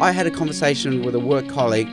I 0.00 0.10
had 0.10 0.26
a 0.26 0.30
conversation 0.30 1.02
with 1.04 1.14
a 1.14 1.20
work 1.20 1.48
colleague. 1.48 1.88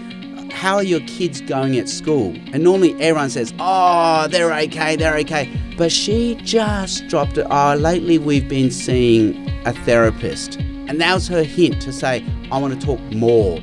How 0.52 0.76
are 0.76 0.84
your 0.84 1.02
kids 1.02 1.42
going 1.42 1.78
at 1.78 1.88
school? 1.88 2.34
And 2.54 2.64
normally 2.64 2.94
everyone 3.02 3.30
says, 3.30 3.54
Oh, 3.60 4.28
they're 4.30 4.54
okay, 4.54 4.96
they're 4.96 5.18
okay. 5.18 5.50
But 5.78 5.92
she 5.92 6.36
just 6.44 7.08
dropped 7.08 7.38
it. 7.38 7.46
Oh, 7.50 7.76
lately 7.76 8.18
we've 8.18 8.48
been 8.50 8.72
seeing 8.72 9.48
a 9.66 9.74
therapist. 9.74 10.56
And 10.56 11.00
that 11.02 11.14
was 11.14 11.28
her 11.28 11.44
hint 11.44 11.82
to 11.84 11.94
say, 11.94 12.26
I 12.52 12.58
want 12.58 12.80
to 12.80 12.86
talk 12.86 13.00
more. 13.14 13.60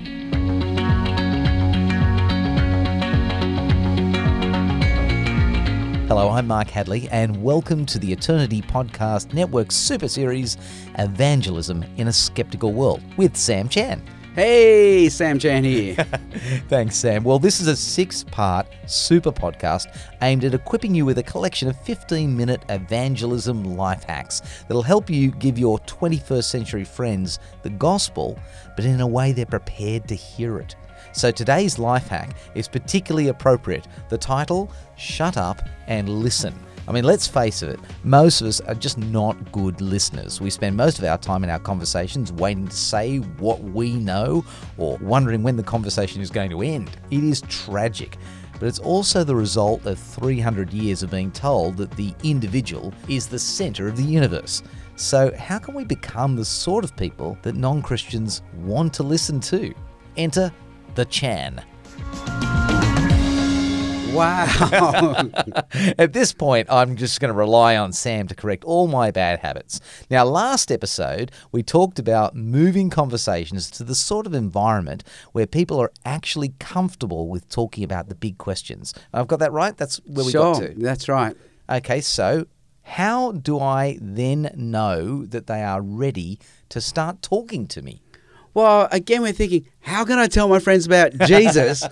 Hello, 6.07 6.31
I'm 6.31 6.47
Mark 6.47 6.69
Hadley, 6.69 7.09
and 7.11 7.43
welcome 7.43 7.85
to 7.87 7.99
the 7.99 8.13
Eternity 8.13 8.63
Podcast 8.63 9.35
Network 9.35 9.73
super 9.73 10.09
series, 10.09 10.57
Evangelism 10.99 11.85
in 11.97 12.07
a 12.07 12.13
Skeptical 12.13 12.73
World, 12.73 13.03
with 13.17 13.37
Sam 13.37 13.69
Chan. 13.69 14.03
Hey, 14.37 15.09
Sam 15.09 15.39
Chan 15.39 15.65
here. 15.65 15.95
Thanks, 16.69 16.97
Sam. 16.97 17.25
Well, 17.25 17.39
this 17.39 17.59
is 17.59 17.69
a 17.69 17.75
six 17.75 18.23
part 18.23 18.67
super 18.85 19.33
podcast 19.33 19.97
aimed 20.21 20.45
at 20.45 20.53
equipping 20.53 20.95
you 20.95 21.07
with 21.07 21.17
a 21.17 21.23
collection 21.23 21.71
of 21.71 21.81
15 21.81 22.37
minute 22.37 22.63
evangelism 22.69 23.65
life 23.65 24.05
hacks 24.05 24.43
that'll 24.69 24.83
help 24.83 25.09
you 25.09 25.31
give 25.31 25.59
your 25.59 25.79
21st 25.79 26.45
century 26.45 26.85
friends 26.85 27.39
the 27.63 27.71
gospel, 27.71 28.39
but 28.77 28.85
in 28.85 29.01
a 29.01 29.07
way 29.07 29.33
they're 29.33 29.47
prepared 29.47 30.07
to 30.09 30.15
hear 30.15 30.59
it. 30.59 30.77
So 31.15 31.31
today's 31.31 31.79
life 31.79 32.09
hack 32.09 32.37
is 32.55 32.69
particularly 32.69 33.29
appropriate. 33.29 33.89
The 34.11 34.19
title, 34.19 34.71
Shut 34.99 35.39
Up 35.39 35.67
and 35.87 36.11
Listen. 36.11 36.55
I 36.89 36.93
mean, 36.93 37.05
let's 37.05 37.27
face 37.27 37.63
it, 37.63 37.81
most 38.05 38.41
of 38.41 38.47
us 38.47 38.61
are 38.61 38.75
just 38.75 38.97
not 38.97 39.51
good 39.51 39.81
listeners. 39.81 40.41
We 40.41 40.51
spend 40.51 40.77
most 40.77 40.99
of 40.99 41.05
our 41.05 41.19
time 41.19 41.43
in 41.43 41.51
our 41.51 41.59
conversations 41.59 42.33
waiting 42.33 42.69
to 42.69 42.77
say 42.77 43.19
what 43.19 43.61
we 43.61 43.95
know 43.95 44.45
or 44.79 44.97
wondering 44.99 45.43
when 45.43 45.57
the 45.57 45.65
conversation 45.65 46.23
is 46.23 46.31
going 46.31 46.51
to 46.51 46.63
end. 46.63 46.91
It 47.11 47.25
is 47.25 47.41
tragic. 47.43 48.17
But 48.59 48.69
it's 48.69 48.79
also 48.79 49.25
the 49.25 49.37
result 49.37 49.85
of 49.85 49.99
300 49.99 50.73
years 50.73 51.03
of 51.03 51.11
being 51.11 51.31
told 51.31 51.77
that 51.77 51.91
the 51.91 52.15
individual 52.23 52.95
is 53.09 53.27
the 53.27 53.39
center 53.39 53.87
of 53.89 53.97
the 53.97 54.03
universe. 54.03 54.63
So, 54.95 55.35
how 55.37 55.59
can 55.59 55.75
we 55.75 55.85
become 55.85 56.37
the 56.37 56.45
sort 56.45 56.83
of 56.83 56.97
people 56.97 57.37
that 57.43 57.55
non 57.55 57.83
Christians 57.83 58.43
want 58.55 58.95
to 58.95 59.03
listen 59.03 59.41
to? 59.41 59.75
Enter 60.17 60.51
the 60.95 61.05
Chan. 61.05 61.63
Wow. 64.17 65.31
At 65.99 66.13
this 66.13 66.33
point, 66.33 66.69
I'm 66.71 66.97
just 66.97 67.21
going 67.21 67.33
to 67.33 67.39
rely 67.39 67.77
on 67.77 67.93
Sam 67.93 68.27
to 68.29 68.35
correct 68.35 68.65
all 68.65 68.89
my 68.89 69.11
bad 69.11 69.41
habits. 69.41 69.81
Now, 70.11 70.25
last 70.25 70.73
episode, 70.73 71.31
we 71.53 71.63
talked 71.63 71.99
about 71.99 72.35
moving 72.35 72.91
conversations 72.91 73.71
to 73.73 73.85
the 73.85 73.95
sort 73.95 74.27
of 74.27 74.35
environment 74.35 75.05
where 75.33 75.47
people 75.47 75.81
are 75.81 75.93
actually 76.05 76.55
comfortable 76.59 77.29
with 77.29 77.49
talking 77.49 77.85
about 77.85 78.09
the 78.09 78.15
big 78.15 78.39
questions. 78.39 78.95
I've 79.13 79.29
got 79.29 79.39
that 79.41 79.53
right? 79.53 79.77
That's 79.77 79.99
where 80.07 80.25
we 80.25 80.33
sure, 80.33 80.55
got 80.55 80.63
to. 80.63 80.75
that's 80.77 81.09
right. 81.09 81.37
Okay, 81.69 82.01
so 82.01 82.47
how 82.83 83.33
do 83.33 83.59
I 83.59 83.99
then 84.01 84.53
know 84.55 85.27
that 85.27 85.49
they 85.49 85.63
are 85.63 85.83
ready 85.83 86.39
to 86.69 86.81
start 86.81 87.21
talking 87.21 87.67
to 87.69 87.83
me? 87.83 88.01
Well, 88.57 88.89
again, 88.91 89.21
we're 89.21 89.33
thinking, 89.33 89.69
how 89.81 90.07
can 90.07 90.19
I 90.19 90.29
tell 90.29 90.49
my 90.49 90.61
friends 90.61 90.87
about 90.87 91.13
Jesus 91.27 91.85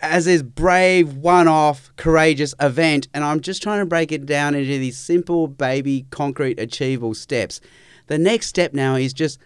as 0.00 0.24
this 0.24 0.42
brave, 0.42 1.12
one 1.12 1.46
off, 1.48 1.94
courageous 1.96 2.54
event? 2.62 3.08
And 3.12 3.22
I'm 3.22 3.40
just 3.40 3.62
trying 3.62 3.80
to 3.80 3.84
break 3.84 4.10
it 4.10 4.24
down 4.24 4.54
into 4.54 4.78
these 4.78 4.96
simple, 4.96 5.48
baby, 5.48 6.06
concrete, 6.08 6.58
achievable 6.58 7.12
steps. 7.12 7.60
The 8.06 8.16
next 8.16 8.46
step 8.46 8.72
now 8.72 8.94
is 8.94 9.12
just 9.12 9.38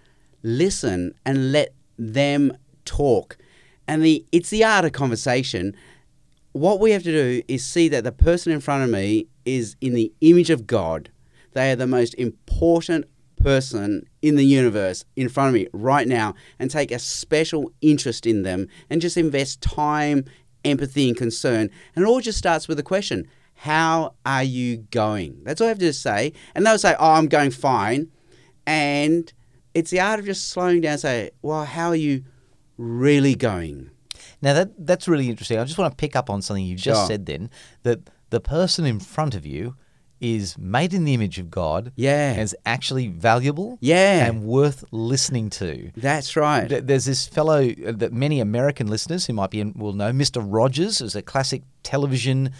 listen 0.45 1.17
and 1.27 1.51
let 1.51 1.75
them 1.99 2.57
talk. 2.85 3.39
And 3.89 4.05
the 4.05 4.25
it's 4.31 4.51
the 4.51 4.63
art 4.63 4.85
of 4.85 4.93
conversation. 4.93 5.75
What 6.53 6.79
we 6.79 6.93
have 6.93 7.03
to 7.03 7.11
do 7.11 7.43
is 7.49 7.65
see 7.65 7.89
that 7.89 8.05
the 8.05 8.13
person 8.13 8.53
in 8.53 8.61
front 8.61 8.85
of 8.85 8.91
me 8.91 9.27
is 9.45 9.75
in 9.81 9.95
the 9.95 10.13
image 10.21 10.49
of 10.49 10.69
God. 10.69 11.11
They 11.55 11.73
are 11.73 11.77
the 11.77 11.89
most 11.89 12.15
important 12.15 13.07
person 13.43 14.07
in 14.23 14.37
the 14.37 14.45
universe 14.45 15.05
in 15.17 15.29
front 15.29 15.49
of 15.49 15.55
me 15.55 15.69
right 15.73 16.07
now 16.07 16.35
and 16.59 16.71
take 16.71 16.91
a 16.91 16.99
special 16.99 17.71
interest 17.81 18.27
in 18.27 18.43
them 18.43 18.69
and 18.89 19.01
just 19.01 19.17
invest 19.17 19.61
time, 19.61 20.25
empathy, 20.65 21.09
and 21.09 21.17
concern. 21.17 21.71
And 21.95 22.05
it 22.05 22.09
all 22.09 22.21
just 22.21 22.39
starts 22.39 22.69
with 22.69 22.79
a 22.79 22.83
question 22.83 23.27
How 23.55 24.15
are 24.25 24.43
you 24.45 24.79
going? 24.91 25.41
That's 25.45 25.61
all 25.61 25.67
I 25.67 25.71
have 25.71 25.79
to 25.79 25.93
say. 25.93 26.33
And 26.55 26.65
they'll 26.67 26.79
say, 26.79 26.95
Oh, 26.99 27.13
I'm 27.13 27.27
going 27.29 27.51
fine. 27.51 28.09
And 28.67 29.33
it's 29.75 29.91
the 29.91 30.01
art 30.01 30.21
of 30.21 30.27
just 30.27 30.51
slowing 30.51 30.81
down 30.81 30.93
and 30.93 31.01
say, 31.01 31.31
Well, 31.43 31.65
how 31.65 31.89
are 31.89 31.97
you 31.97 32.25
really 32.77 33.35
going? 33.35 33.91
Now 34.41 34.55
that 34.55 34.87
that's 34.87 35.09
really 35.09 35.29
interesting. 35.29 35.59
I 35.59 35.65
just 35.65 35.79
want 35.79 35.93
to 35.93 35.97
pick 35.97 36.17
up 36.17 36.31
on 36.31 36.43
something 36.43 36.65
you 36.65 36.77
just 36.77 37.01
Sure. 37.01 37.07
said 37.07 37.27
then 37.27 37.51
that 37.83 38.01
the 38.31 38.41
person 38.41 38.85
in 38.87 38.99
front 39.01 39.35
of 39.35 39.45
you 39.47 39.77
is 40.23 40.57
made 40.57 40.95
in 40.95 41.05
the 41.05 41.13
image 41.13 41.39
of 41.39 41.51
God. 41.51 41.93
Yeah. 41.97 42.41
Is 42.41 42.57
actually 42.65 43.09
valuable. 43.09 43.77
Yeah. 43.81 44.25
And 44.25 44.45
worth 44.45 44.85
listening 44.93 45.51
to. 45.51 45.91
That's 45.97 46.37
right. 46.37 46.69
There's 46.69 47.05
this 47.05 47.27
fellow 47.27 47.69
uh, 47.69 47.93
that 47.93 48.13
many 48.13 48.41
American 48.41 48.87
listeners 48.87 49.27
who 49.27 49.35
might 49.35 49.51
be 49.51 49.61
in, 49.61 49.75
will 49.75 49.93
know, 49.93 50.13
Mr. 50.13 50.43
Rogers, 50.45 51.01
is 51.01 51.17
a 51.17 51.23
classic 51.23 51.63
television 51.83 52.53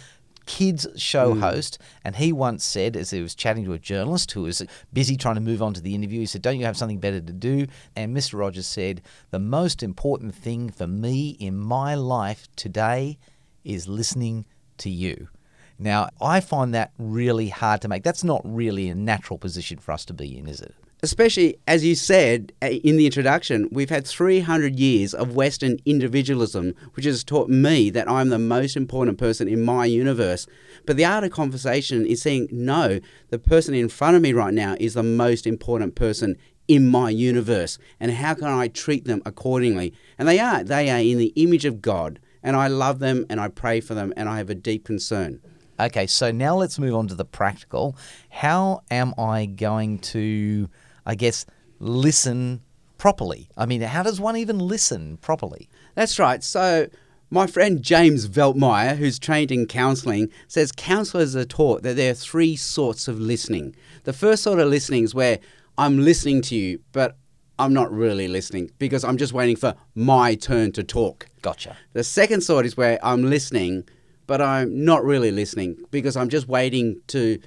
kids 0.45 0.85
show 0.97 1.35
host, 1.35 1.77
and 2.03 2.17
he 2.17 2.33
once 2.33 2.65
said, 2.65 2.97
as 2.97 3.11
he 3.11 3.21
was 3.21 3.33
chatting 3.33 3.63
to 3.63 3.71
a 3.71 3.79
journalist 3.79 4.29
who 4.33 4.41
was 4.41 4.61
busy 4.91 5.15
trying 5.15 5.35
to 5.35 5.41
move 5.41 5.61
on 5.61 5.73
to 5.73 5.79
the 5.79 5.95
interview, 5.95 6.19
he 6.19 6.25
said, 6.25 6.41
"Don't 6.41 6.59
you 6.59 6.65
have 6.65 6.75
something 6.75 6.99
better 6.99 7.21
to 7.21 7.31
do?" 7.33 7.67
And 7.95 8.15
Mr. 8.15 8.37
Rogers 8.37 8.67
said, 8.67 9.01
"The 9.31 9.39
most 9.39 9.81
important 9.81 10.35
thing 10.35 10.69
for 10.69 10.85
me 10.85 11.29
in 11.39 11.57
my 11.57 11.95
life 11.95 12.49
today 12.57 13.19
is 13.63 13.87
listening 13.87 14.45
to 14.79 14.89
you." 14.89 15.29
Now, 15.79 16.09
I 16.21 16.39
find 16.39 16.73
that 16.73 16.93
really 16.97 17.49
hard 17.49 17.81
to 17.81 17.87
make. 17.87 18.03
That's 18.03 18.23
not 18.23 18.41
really 18.43 18.89
a 18.89 18.95
natural 18.95 19.37
position 19.37 19.79
for 19.79 19.91
us 19.91 20.05
to 20.05 20.13
be 20.13 20.37
in, 20.37 20.47
is 20.47 20.61
it? 20.61 20.75
especially 21.03 21.57
as 21.67 21.83
you 21.83 21.95
said 21.95 22.53
in 22.61 22.95
the 22.95 23.05
introduction, 23.05 23.67
we've 23.71 23.89
had 23.89 24.07
300 24.07 24.79
years 24.79 25.13
of 25.13 25.35
Western 25.35 25.77
individualism, 25.85 26.73
which 26.93 27.03
has 27.03 27.25
taught 27.25 27.49
me 27.49 27.89
that 27.89 28.09
I'm 28.09 28.29
the 28.29 28.39
most 28.39 28.77
important 28.77 29.17
person 29.17 29.49
in 29.49 29.61
my 29.61 29.85
universe. 29.85 30.47
But 30.85 30.95
the 30.95 31.03
art 31.03 31.25
of 31.25 31.31
conversation 31.31 32.05
is 32.05 32.21
saying, 32.21 32.47
no, 32.51 33.01
the 33.29 33.37
person 33.37 33.73
in 33.73 33.89
front 33.89 34.15
of 34.15 34.21
me 34.21 34.31
right 34.31 34.53
now 34.53 34.77
is 34.79 34.93
the 34.93 35.03
most 35.03 35.45
important 35.45 35.95
person 35.95 36.37
in 36.69 36.87
my 36.87 37.09
universe. 37.09 37.77
And 37.99 38.11
how 38.11 38.33
can 38.33 38.45
I 38.45 38.69
treat 38.69 39.03
them 39.03 39.21
accordingly? 39.25 39.93
And 40.17 40.25
they 40.25 40.39
are. 40.39 40.63
They 40.63 40.89
are 40.89 40.99
in 40.99 41.17
the 41.17 41.33
image 41.35 41.65
of 41.65 41.81
God. 41.81 42.19
And 42.41 42.55
I 42.55 42.67
love 42.67 42.99
them 42.99 43.25
and 43.29 43.41
I 43.41 43.49
pray 43.49 43.81
for 43.81 43.93
them 43.93 44.13
and 44.15 44.29
I 44.29 44.37
have 44.37 44.49
a 44.49 44.55
deep 44.55 44.85
concern. 44.85 45.41
Okay, 45.83 46.07
so 46.07 46.31
now 46.31 46.55
let's 46.55 46.79
move 46.79 46.95
on 46.95 47.09
to 47.09 47.15
the 47.15 47.25
practical. 47.25 47.97
How 48.29 48.83
am 48.89 49.13
I 49.17 49.45
going 49.45 49.99
to, 49.99 50.69
I 51.05 51.15
guess, 51.15 51.45
listen 51.79 52.61
properly? 52.97 53.49
I 53.57 53.65
mean, 53.65 53.81
how 53.81 54.01
does 54.01 54.21
one 54.21 54.37
even 54.37 54.59
listen 54.59 55.17
properly? 55.17 55.67
That's 55.95 56.17
right. 56.19 56.41
So, 56.41 56.87
my 57.29 57.47
friend 57.47 57.81
James 57.81 58.29
Veltmeyer, 58.29 58.95
who's 58.95 59.19
trained 59.19 59.51
in 59.51 59.65
counselling, 59.65 60.29
says 60.47 60.71
counsellors 60.71 61.35
are 61.35 61.43
taught 61.43 61.83
that 61.83 61.97
there 61.97 62.11
are 62.11 62.15
three 62.15 62.55
sorts 62.55 63.09
of 63.09 63.19
listening. 63.19 63.75
The 64.05 64.13
first 64.13 64.41
sort 64.41 64.59
of 64.59 64.69
listening 64.69 65.03
is 65.03 65.13
where 65.13 65.39
I'm 65.77 65.99
listening 65.99 66.41
to 66.43 66.55
you, 66.55 66.79
but 66.93 67.17
I'm 67.59 67.73
not 67.73 67.91
really 67.91 68.29
listening 68.29 68.71
because 68.79 69.03
I'm 69.03 69.17
just 69.17 69.33
waiting 69.33 69.57
for 69.57 69.75
my 69.95 70.35
turn 70.35 70.71
to 70.73 70.83
talk. 70.83 71.27
Gotcha. 71.41 71.75
The 71.91 72.05
second 72.05 72.41
sort 72.41 72.65
is 72.65 72.77
where 72.77 72.99
I'm 73.03 73.23
listening, 73.23 73.83
but 74.27 74.41
I'm 74.41 74.85
not 74.85 75.03
really 75.03 75.31
listening 75.31 75.77
because 75.91 76.15
I'm 76.17 76.29
just 76.29 76.47
waiting 76.47 77.01
to 77.07 77.39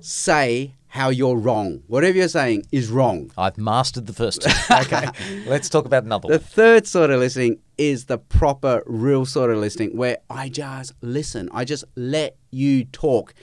say 0.00 0.74
how 0.88 1.08
you're 1.10 1.36
wrong. 1.36 1.82
Whatever 1.88 2.16
you're 2.18 2.28
saying 2.28 2.64
is 2.72 2.88
wrong. 2.88 3.30
I've 3.36 3.58
mastered 3.58 4.06
the 4.06 4.12
first 4.12 4.42
two. 4.42 4.50
Okay, 4.82 5.06
let's 5.46 5.68
talk 5.68 5.84
about 5.84 6.04
another 6.04 6.28
The 6.28 6.34
one. 6.34 6.40
third 6.40 6.86
sort 6.86 7.10
of 7.10 7.20
listening 7.20 7.58
is 7.76 8.06
the 8.06 8.18
proper, 8.18 8.82
real 8.86 9.26
sort 9.26 9.50
of 9.50 9.58
listening 9.58 9.96
where 9.96 10.18
I 10.30 10.48
just 10.48 10.92
listen. 11.02 11.48
I 11.52 11.64
just 11.64 11.84
let 11.96 12.36
you 12.50 12.84
talk. 12.84 13.34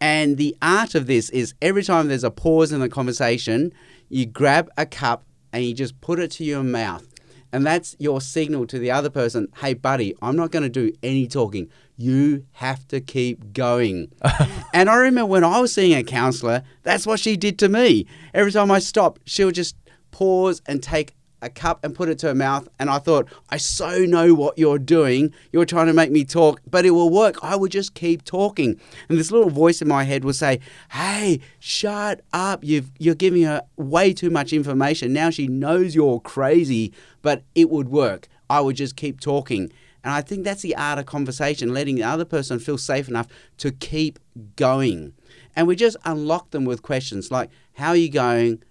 And 0.00 0.36
the 0.36 0.56
art 0.62 0.94
of 0.94 1.06
this 1.06 1.30
is 1.30 1.54
every 1.60 1.82
time 1.82 2.08
there's 2.08 2.24
a 2.24 2.30
pause 2.30 2.72
in 2.72 2.80
the 2.80 2.88
conversation, 2.88 3.72
you 4.08 4.26
grab 4.26 4.68
a 4.76 4.86
cup 4.86 5.24
and 5.52 5.64
you 5.64 5.74
just 5.74 6.00
put 6.00 6.18
it 6.18 6.30
to 6.32 6.44
your 6.44 6.62
mouth. 6.62 7.06
And 7.52 7.66
that's 7.66 7.96
your 7.98 8.20
signal 8.20 8.66
to 8.68 8.78
the 8.78 8.90
other 8.90 9.10
person 9.10 9.48
hey, 9.60 9.74
buddy, 9.74 10.14
I'm 10.22 10.36
not 10.36 10.50
going 10.50 10.62
to 10.62 10.68
do 10.68 10.92
any 11.02 11.26
talking. 11.26 11.68
You 11.96 12.46
have 12.52 12.86
to 12.88 13.00
keep 13.00 13.52
going. 13.52 14.12
and 14.72 14.88
I 14.88 14.96
remember 14.96 15.26
when 15.26 15.44
I 15.44 15.60
was 15.60 15.72
seeing 15.72 15.96
a 15.96 16.02
counselor, 16.02 16.62
that's 16.82 17.06
what 17.06 17.20
she 17.20 17.36
did 17.36 17.58
to 17.58 17.68
me. 17.68 18.06
Every 18.32 18.52
time 18.52 18.70
I 18.70 18.78
stopped, 18.78 19.22
she 19.26 19.44
would 19.44 19.54
just 19.54 19.76
pause 20.10 20.62
and 20.66 20.82
take 20.82 21.14
a 21.42 21.48
cup 21.48 21.84
and 21.84 21.94
put 21.94 22.08
it 22.08 22.18
to 22.20 22.28
her 22.28 22.34
mouth. 22.34 22.68
And 22.78 22.90
I 22.90 22.98
thought, 22.98 23.28
I 23.50 23.56
so 23.56 24.04
know 24.04 24.34
what 24.34 24.58
you're 24.58 24.78
doing. 24.78 25.32
You're 25.52 25.64
trying 25.64 25.86
to 25.86 25.92
make 25.92 26.10
me 26.10 26.24
talk, 26.24 26.60
but 26.70 26.84
it 26.84 26.90
will 26.90 27.10
work. 27.10 27.36
I 27.42 27.56
would 27.56 27.72
just 27.72 27.94
keep 27.94 28.24
talking. 28.24 28.80
And 29.08 29.18
this 29.18 29.30
little 29.30 29.50
voice 29.50 29.80
in 29.80 29.88
my 29.88 30.04
head 30.04 30.24
would 30.24 30.36
say, 30.36 30.60
Hey, 30.90 31.40
shut 31.58 32.20
up. 32.32 32.64
You've, 32.64 32.90
you're 32.98 33.14
giving 33.14 33.42
her 33.42 33.62
way 33.76 34.12
too 34.12 34.30
much 34.30 34.52
information. 34.52 35.12
Now 35.12 35.30
she 35.30 35.48
knows 35.48 35.94
you're 35.94 36.20
crazy, 36.20 36.92
but 37.22 37.42
it 37.54 37.70
would 37.70 37.88
work. 37.88 38.28
I 38.48 38.60
would 38.60 38.76
just 38.76 38.96
keep 38.96 39.20
talking. 39.20 39.72
And 40.02 40.12
I 40.12 40.22
think 40.22 40.44
that's 40.44 40.62
the 40.62 40.76
art 40.76 40.98
of 40.98 41.06
conversation, 41.06 41.74
letting 41.74 41.96
the 41.96 42.04
other 42.04 42.24
person 42.24 42.58
feel 42.58 42.78
safe 42.78 43.08
enough 43.08 43.28
to 43.58 43.70
keep 43.70 44.18
going. 44.56 45.12
And 45.54 45.66
we 45.66 45.76
just 45.76 45.96
unlock 46.04 46.50
them 46.50 46.64
with 46.64 46.82
questions 46.82 47.30
like, 47.30 47.50
How 47.74 47.88
are 47.88 47.96
you 47.96 48.10
going? 48.10 48.62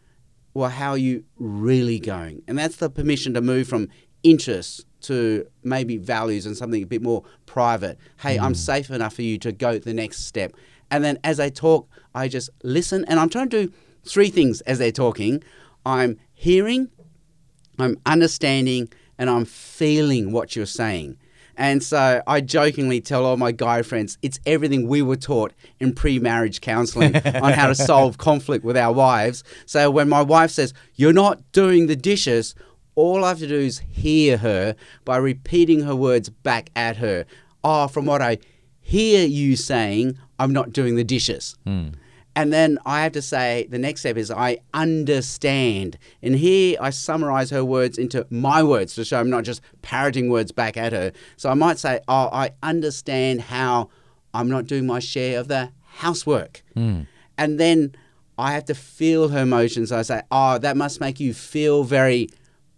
Well, 0.53 0.69
how 0.69 0.91
are 0.91 0.97
you 0.97 1.23
really 1.37 1.99
going? 1.99 2.41
And 2.47 2.57
that's 2.57 2.77
the 2.77 2.89
permission 2.89 3.33
to 3.35 3.41
move 3.41 3.67
from 3.67 3.89
interests 4.23 4.85
to 5.01 5.47
maybe 5.63 5.97
values 5.97 6.45
and 6.45 6.57
something 6.57 6.83
a 6.83 6.85
bit 6.85 7.01
more 7.01 7.23
private. 7.45 7.97
Hey, 8.19 8.37
I'm 8.37 8.51
hmm. 8.51 8.55
safe 8.55 8.89
enough 8.89 9.13
for 9.13 9.21
you 9.21 9.37
to 9.39 9.51
go 9.51 9.79
the 9.79 9.93
next 9.93 10.25
step. 10.25 10.53
And 10.91 11.03
then 11.03 11.19
as 11.23 11.37
they 11.37 11.49
talk, 11.49 11.87
I 12.13 12.27
just 12.27 12.49
listen. 12.63 13.05
And 13.05 13.19
I'm 13.19 13.29
trying 13.29 13.49
to 13.49 13.67
do 13.67 13.73
three 14.03 14.29
things 14.29 14.61
as 14.61 14.79
they're 14.79 14.91
talking 14.91 15.43
I'm 15.85 16.17
hearing, 16.33 16.89
I'm 17.77 17.97
understanding, 18.05 18.89
and 19.17 19.29
I'm 19.29 19.45
feeling 19.45 20.31
what 20.31 20.55
you're 20.55 20.65
saying. 20.65 21.17
And 21.59 21.83
so 21.83 22.23
I 22.25 22.39
jokingly 22.39 23.01
tell 23.01 23.25
all 23.25 23.35
my 23.35 23.51
guy 23.51 23.81
friends 23.81 24.17
it's 24.21 24.39
everything 24.45 24.87
we 24.87 25.01
were 25.01 25.17
taught 25.17 25.51
in 25.81 25.93
pre 25.93 26.17
marriage 26.17 26.61
counseling 26.61 27.15
on 27.25 27.51
how 27.51 27.67
to 27.67 27.75
solve 27.75 28.17
conflict 28.17 28.63
with 28.63 28.77
our 28.77 28.93
wives. 28.93 29.43
So 29.65 29.91
when 29.91 30.07
my 30.07 30.21
wife 30.21 30.51
says, 30.51 30.73
You're 30.95 31.13
not 31.13 31.51
doing 31.51 31.87
the 31.87 31.97
dishes, 31.97 32.55
all 32.95 33.25
I 33.25 33.29
have 33.29 33.39
to 33.39 33.47
do 33.47 33.59
is 33.59 33.79
hear 33.89 34.37
her 34.37 34.73
by 35.03 35.17
repeating 35.17 35.81
her 35.81 35.95
words 35.95 36.29
back 36.29 36.69
at 36.77 36.95
her. 36.97 37.25
Oh, 37.61 37.89
from 37.89 38.05
what 38.05 38.21
I 38.21 38.37
hear 38.79 39.27
you 39.27 39.57
saying, 39.57 40.17
I'm 40.39 40.53
not 40.53 40.71
doing 40.71 40.95
the 40.95 41.03
dishes. 41.03 41.57
Hmm. 41.65 41.89
And 42.39 42.53
then 42.53 42.79
I 42.85 43.01
have 43.01 43.11
to 43.13 43.21
say 43.21 43.67
the 43.69 43.77
next 43.77 43.99
step 43.99 44.15
is 44.15 44.31
I 44.31 44.59
understand. 44.73 45.97
And 46.23 46.35
here 46.35 46.77
I 46.79 46.89
summarize 46.89 47.49
her 47.49 47.65
words 47.65 47.97
into 47.97 48.25
my 48.29 48.63
words 48.63 48.95
to 48.95 49.03
show 49.03 49.19
I'm 49.19 49.29
not 49.29 49.43
just 49.43 49.59
parroting 49.81 50.29
words 50.29 50.53
back 50.53 50.77
at 50.77 50.93
her. 50.93 51.11
So 51.35 51.49
I 51.49 51.53
might 51.53 51.79
say, 51.79 51.99
Oh, 52.07 52.29
I 52.31 52.51
understand 52.63 53.41
how 53.41 53.89
I'm 54.33 54.47
not 54.47 54.67
doing 54.67 54.85
my 54.85 54.99
share 54.99 55.37
of 55.37 55.49
the 55.49 55.73
housework. 55.83 56.63
Hmm. 56.75 57.01
And 57.37 57.59
then 57.59 57.93
I 58.37 58.53
have 58.53 58.63
to 58.65 58.73
feel 58.73 59.27
her 59.27 59.41
emotions. 59.41 59.91
I 59.91 60.03
say, 60.03 60.21
Oh, 60.31 60.59
that 60.59 60.77
must 60.77 61.01
make 61.01 61.19
you 61.19 61.33
feel 61.33 61.83
very 61.83 62.29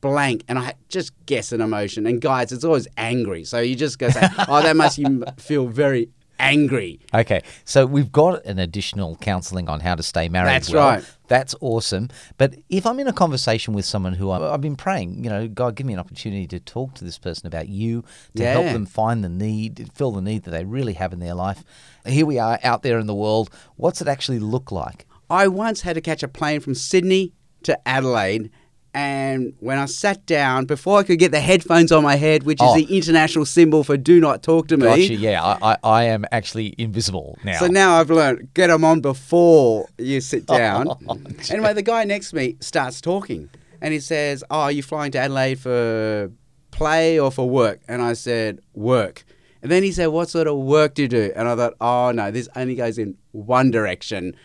blank. 0.02 0.44
And 0.48 0.58
I 0.58 0.74
just 0.90 1.13
guess 1.28 1.52
an 1.52 1.62
emotion. 1.62 2.08
And 2.08 2.19
guys, 2.19 2.52
it's 2.52 2.63
always 2.63 2.88
angry. 2.98 3.44
So 3.44 3.60
you 3.60 3.75
just 3.75 4.00
go 4.00 4.10
say, 4.10 4.28
Oh, 4.48 4.63
that 4.63 4.75
must 4.75 4.98
you 4.98 5.24
feel 5.38 5.68
very 5.68 6.10
angry. 6.42 7.00
Okay, 7.14 7.42
so 7.64 7.86
we've 7.86 8.12
got 8.12 8.44
an 8.46 8.60
additional 8.60 9.16
counselling 9.18 9.70
on 9.70 9.80
how 9.80 9.96
to 9.96 10.04
stay 10.04 10.28
married. 10.28 10.50
That's 10.50 10.74
well. 10.74 10.90
right. 10.90 11.06
That's 11.28 11.56
awesome. 11.62 12.10
But 12.38 12.56
if 12.70 12.86
I'm 12.86 13.00
in 13.00 13.08
a 13.08 13.14
conversation 13.14 13.74
with 13.74 13.86
someone 13.86 14.14
who 14.14 14.32
I'm, 14.32 14.44
I've 14.44 14.60
been 14.60 14.76
praying, 14.76 15.24
you 15.24 15.30
know, 15.30 15.48
God, 15.48 15.76
give 15.76 15.88
me 15.88 15.94
an 15.94 16.00
opportunity 16.00 16.46
to 16.48 16.60
talk 16.60 16.96
to 16.96 17.06
this 17.06 17.18
person 17.18 17.48
about 17.48 17.70
you, 17.70 18.04
to 18.36 18.46
help 18.46 18.66
them 18.66 18.86
find 18.86 19.24
the 19.24 19.30
need, 19.30 19.90
fill 19.94 20.12
the 20.12 20.22
need 20.22 20.44
that 20.44 20.52
they 20.52 20.66
really 20.66 20.94
have 20.94 21.14
in 21.14 21.20
their 21.20 21.36
life. 21.36 21.64
Here 22.06 22.26
we 22.26 22.38
are 22.38 22.60
out 22.64 22.84
there 22.84 23.00
in 23.00 23.08
the 23.08 23.16
world. 23.16 23.50
What's 23.78 24.02
it 24.02 24.10
actually 24.10 24.40
look 24.40 24.72
like? 24.72 25.06
I 25.30 25.48
once 25.48 25.82
had 25.82 25.94
to 25.94 26.02
catch 26.02 26.24
a 26.24 26.28
plane 26.28 26.60
from 26.60 26.76
Sydney 26.76 27.32
to 27.64 27.88
Adelaide. 27.88 28.52
And 28.94 29.54
when 29.60 29.78
I 29.78 29.86
sat 29.86 30.26
down, 30.26 30.66
before 30.66 31.00
I 31.00 31.04
could 31.04 31.18
get 31.18 31.32
the 31.32 31.40
headphones 31.40 31.94
on 31.94 32.04
my 32.04 32.16
head, 32.18 32.44
which 32.44 32.62
is 32.62 32.68
Oh. 32.70 32.76
the 32.76 32.84
international 32.98 33.46
symbol 33.46 33.86
for 33.86 33.96
do 33.96 34.20
not 34.20 34.44
talk 34.44 34.68
to 34.68 34.76
me. 34.78 34.84
Gotcha. 34.86 35.14
Yeah, 35.16 35.42
I, 35.42 35.72
I, 35.72 35.78
I 35.84 36.04
am 36.06 36.26
actually 36.34 36.76
invisible 36.78 37.38
now. 37.46 37.58
So 37.60 37.68
now 37.68 38.00
I've 38.00 38.10
learned 38.10 38.54
get 38.54 38.68
them 38.68 38.84
on 38.84 39.00
before 39.00 39.88
you 39.98 40.20
sit 40.20 40.46
down. 40.60 40.90
Oh, 41.08 41.18
anyway, 41.50 41.74
the 41.74 41.82
guy 41.84 42.04
next 42.04 42.32
to 42.32 42.36
me 42.36 42.58
starts 42.60 43.00
talking 43.00 43.50
and 43.82 43.94
he 43.94 44.00
says, 44.02 44.44
Oh, 44.52 44.60
are 44.62 44.72
you 44.74 44.84
flying 44.84 45.12
to 45.14 45.20
Adelaide 45.20 45.60
for 45.60 46.30
play 46.72 47.18
or 47.18 47.32
for 47.32 47.50
work? 47.50 47.80
And 47.88 48.02
I 48.02 48.12
said, 48.14 48.60
Work. 48.74 49.24
And 49.62 49.72
then 49.72 49.84
he 49.84 49.94
said, 49.94 50.08
What 50.08 50.30
sort 50.30 50.48
of 50.48 50.58
work 50.58 50.96
do 50.96 51.04
you 51.04 51.08
do? 51.08 51.32
And 51.36 51.48
I 51.48 51.56
thought, 51.56 51.76
Oh, 51.80 52.12
no, 52.12 52.30
this 52.30 52.50
only 52.58 52.76
goes 52.76 52.98
in 52.98 53.16
one 53.32 53.72
direction. 53.72 54.36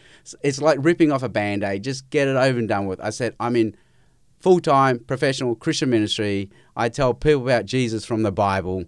It's 0.43 0.61
like 0.61 0.79
ripping 0.83 1.11
off 1.11 1.23
a 1.25 1.29
band 1.29 1.65
aid. 1.65 1.83
Just 1.83 2.09
get 2.11 2.29
it 2.29 2.37
over 2.37 2.59
and 2.59 2.69
done 2.69 2.87
with. 2.87 3.01
I 3.01 3.11
said, 3.11 3.35
I'm 3.41 3.57
in 3.57 3.77
full 4.47 4.61
time 4.61 5.01
professional 5.01 5.57
Christian 5.57 5.91
ministry. 5.91 6.49
I 6.77 6.89
tell 6.89 7.15
people 7.15 7.43
about 7.43 7.67
Jesus 7.67 8.05
from 8.05 8.23
the 8.23 8.31
Bible. 8.31 8.85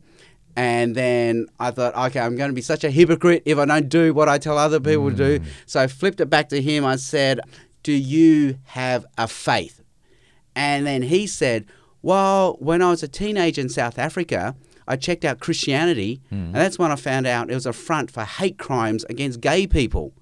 And 0.55 0.95
then 0.95 1.47
I 1.59 1.73
thought, 1.73 1.97
okay, 1.97 2.21
I'm 2.21 2.37
going 2.37 2.51
to 2.51 2.55
be 2.55 2.63
such 2.63 2.85
a 2.85 2.91
hypocrite 2.93 3.43
if 3.45 3.59
I 3.59 3.65
don't 3.65 3.89
do 3.89 4.15
what 4.15 4.29
I 4.29 4.39
tell 4.39 4.57
other 4.57 4.79
people 4.79 5.11
to 5.11 5.17
do. 5.17 5.41
Mm. 5.41 5.47
So 5.67 5.81
I 5.81 5.89
flipped 5.89 6.21
it 6.21 6.27
back 6.27 6.49
to 6.51 6.63
him. 6.63 6.85
I 6.85 6.95
said, 6.95 7.41
Do 7.83 7.93
you 7.93 8.61
have 8.67 9.05
a 9.17 9.27
faith? 9.27 9.83
And 10.55 10.87
then 10.87 11.03
he 11.03 11.27
said, 11.27 11.67
Well, 12.03 12.57
when 12.61 12.81
I 12.81 12.91
was 12.91 13.03
a 13.03 13.09
teenager 13.09 13.61
in 13.61 13.69
South 13.69 13.99
Africa, 13.99 14.55
I 14.87 14.95
checked 14.95 15.25
out 15.25 15.41
Christianity, 15.41 16.21
mm. 16.33 16.37
and 16.37 16.55
that's 16.55 16.79
when 16.79 16.93
I 16.93 16.97
found 16.97 17.27
out 17.27 17.51
it 17.51 17.55
was 17.55 17.67
a 17.67 17.73
front 17.73 18.13
for 18.13 18.23
hate 18.23 18.59
crimes 18.59 19.05
against 19.11 19.41
gay 19.41 19.67
people. 19.67 20.13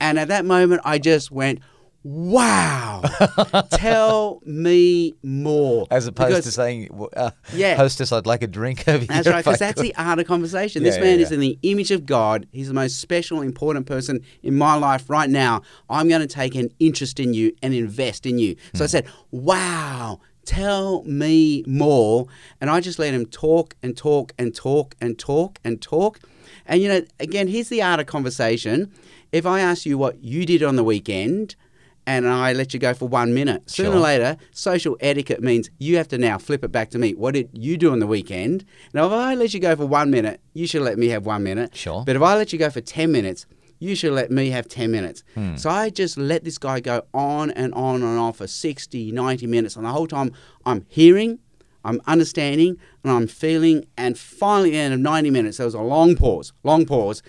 And 0.00 0.18
at 0.18 0.26
that 0.26 0.44
moment, 0.44 0.80
I 0.84 0.98
just 0.98 1.30
went, 1.30 1.60
Wow, 2.04 3.02
tell 3.70 4.40
me 4.44 5.14
more. 5.22 5.86
As 5.90 6.06
opposed 6.06 6.30
Because- 6.30 6.44
to 6.46 6.50
saying, 6.50 6.88
uh, 7.16 7.30
Yeah. 7.54 7.76
hostess, 7.76 8.10
I'd 8.12 8.26
like 8.26 8.42
a 8.42 8.46
drink 8.46 8.88
over 8.88 8.98
That's 8.98 9.08
here. 9.08 9.22
That's 9.22 9.28
right, 9.28 9.44
because 9.44 9.58
that's 9.60 9.74
could." 9.80 9.84
the 9.90 9.94
art 9.96 10.18
of 10.18 10.26
conversation. 10.26 10.82
Yeah, 10.82 10.88
this 10.90 10.96
yeah, 10.98 11.04
man 11.04 11.20
is 11.20 11.30
in 11.32 11.40
the 11.40 11.58
image 11.62 11.90
of 11.90 12.04
God. 12.04 12.46
He's 12.52 12.68
the 12.68 12.74
most 12.74 12.98
special, 13.00 13.40
important 13.40 13.86
person 13.86 14.20
in 14.42 14.56
my 14.56 14.74
life 14.74 15.08
right 15.08 15.30
now. 15.30 15.62
I'm 15.88 16.08
going 16.08 16.20
to 16.22 16.26
take 16.26 16.54
an 16.56 16.70
interest 16.80 17.20
in 17.20 17.34
you 17.34 17.54
and 17.62 17.72
invest 17.72 18.26
in 18.26 18.38
you. 18.38 18.56
So 18.74 18.84
I 18.84 18.86
Hmm. 18.86 18.90
said, 18.90 19.06
Wow, 19.30 20.20
tell 20.44 21.04
me 21.04 21.62
more. 21.68 22.26
And 22.60 22.68
I 22.68 22.80
just 22.80 22.98
let 22.98 23.14
him 23.14 23.26
talk 23.26 23.76
and 23.82 23.96
talk 23.96 24.32
and 24.38 24.54
talk 24.54 24.96
and 25.00 25.18
talk 25.18 25.60
and 25.62 25.80
talk. 25.80 26.18
And, 26.66 26.82
you 26.82 26.88
know, 26.88 27.02
again, 27.20 27.48
here's 27.48 27.68
the 27.68 27.82
art 27.82 28.00
of 28.00 28.06
conversation. 28.06 28.90
If 29.30 29.46
I 29.46 29.60
ask 29.60 29.86
you 29.86 29.96
what 29.98 30.22
you 30.22 30.44
did 30.44 30.62
on 30.62 30.76
the 30.76 30.84
weekend, 30.84 31.54
and 32.06 32.26
I 32.28 32.52
let 32.52 32.74
you 32.74 32.80
go 32.80 32.94
for 32.94 33.06
one 33.08 33.32
minute. 33.32 33.70
Sooner 33.70 33.90
or 33.90 33.92
Sure. 33.92 34.00
later, 34.00 34.36
social 34.50 34.96
etiquette 35.00 35.42
means 35.42 35.70
you 35.78 35.96
have 35.96 36.08
to 36.08 36.18
now 36.18 36.38
flip 36.38 36.64
it 36.64 36.72
back 36.72 36.90
to 36.90 36.98
me. 36.98 37.14
What 37.14 37.34
did 37.34 37.48
you 37.52 37.76
do 37.76 37.92
on 37.92 38.00
the 38.00 38.06
weekend? 38.06 38.64
Now, 38.92 39.06
if 39.06 39.12
I 39.12 39.34
let 39.34 39.54
you 39.54 39.60
go 39.60 39.76
for 39.76 39.86
one 39.86 40.10
minute, 40.10 40.40
you 40.54 40.66
should 40.66 40.82
let 40.82 40.98
me 40.98 41.08
have 41.08 41.24
one 41.26 41.42
minute. 41.42 41.76
Sure. 41.76 42.02
But 42.04 42.16
if 42.16 42.22
I 42.22 42.34
let 42.36 42.52
you 42.52 42.58
go 42.58 42.70
for 42.70 42.80
10 42.80 43.12
minutes, 43.12 43.46
you 43.78 43.94
should 43.94 44.12
let 44.12 44.30
me 44.30 44.50
have 44.50 44.68
10 44.68 44.90
minutes. 44.90 45.22
Hmm. 45.34 45.56
So 45.56 45.68
I 45.70 45.90
just 45.90 46.16
let 46.16 46.44
this 46.44 46.58
guy 46.58 46.80
go 46.80 47.02
on 47.14 47.50
and 47.52 47.72
on 47.74 47.96
and 48.02 48.18
on 48.18 48.32
for 48.32 48.46
60, 48.46 49.10
90 49.12 49.46
minutes. 49.46 49.76
And 49.76 49.84
the 49.84 49.90
whole 49.90 50.06
time 50.06 50.32
I'm 50.64 50.84
hearing, 50.88 51.38
I'm 51.84 52.00
understanding, 52.06 52.78
and 53.02 53.12
I'm 53.12 53.26
feeling. 53.26 53.86
And 53.96 54.16
finally, 54.18 54.70
at 54.70 54.72
the 54.72 54.78
end 54.78 54.94
of 54.94 55.00
90 55.00 55.30
minutes, 55.30 55.56
there 55.56 55.66
was 55.66 55.74
a 55.74 55.80
long 55.80 56.14
pause, 56.16 56.52
long 56.62 56.86
pause. 56.86 57.22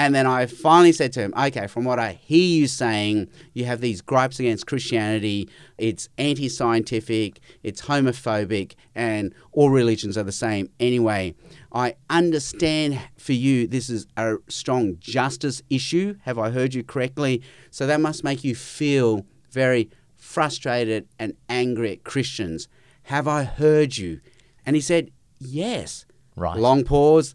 And 0.00 0.14
then 0.14 0.26
I 0.26 0.46
finally 0.46 0.92
said 0.92 1.12
to 1.12 1.20
him, 1.20 1.34
okay, 1.36 1.66
from 1.66 1.84
what 1.84 1.98
I 1.98 2.12
hear 2.12 2.38
you 2.42 2.66
saying, 2.68 3.28
you 3.52 3.66
have 3.66 3.82
these 3.82 4.00
gripes 4.00 4.40
against 4.40 4.66
Christianity. 4.66 5.46
It's 5.76 6.08
anti 6.16 6.48
scientific, 6.48 7.38
it's 7.62 7.82
homophobic, 7.82 8.76
and 8.94 9.34
all 9.52 9.68
religions 9.68 10.16
are 10.16 10.22
the 10.22 10.32
same. 10.32 10.70
Anyway, 10.80 11.34
I 11.70 11.96
understand 12.08 12.98
for 13.18 13.34
you 13.34 13.66
this 13.66 13.90
is 13.90 14.06
a 14.16 14.36
strong 14.48 14.96
justice 15.00 15.62
issue. 15.68 16.16
Have 16.22 16.38
I 16.38 16.48
heard 16.48 16.72
you 16.72 16.82
correctly? 16.82 17.42
So 17.70 17.86
that 17.86 18.00
must 18.00 18.24
make 18.24 18.42
you 18.42 18.54
feel 18.54 19.26
very 19.50 19.90
frustrated 20.16 21.08
and 21.18 21.36
angry 21.50 21.92
at 21.92 22.04
Christians. 22.04 22.68
Have 23.02 23.28
I 23.28 23.44
heard 23.44 23.98
you? 23.98 24.22
And 24.64 24.76
he 24.76 24.80
said, 24.80 25.10
yes. 25.38 26.06
Right. 26.36 26.56
Long 26.56 26.84
pause. 26.84 27.34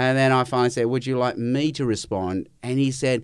And 0.00 0.16
then 0.16 0.32
I 0.32 0.44
finally 0.44 0.70
said, 0.70 0.86
Would 0.86 1.04
you 1.04 1.18
like 1.18 1.36
me 1.36 1.72
to 1.72 1.84
respond? 1.84 2.48
And 2.62 2.78
he 2.78 2.90
said, 2.90 3.22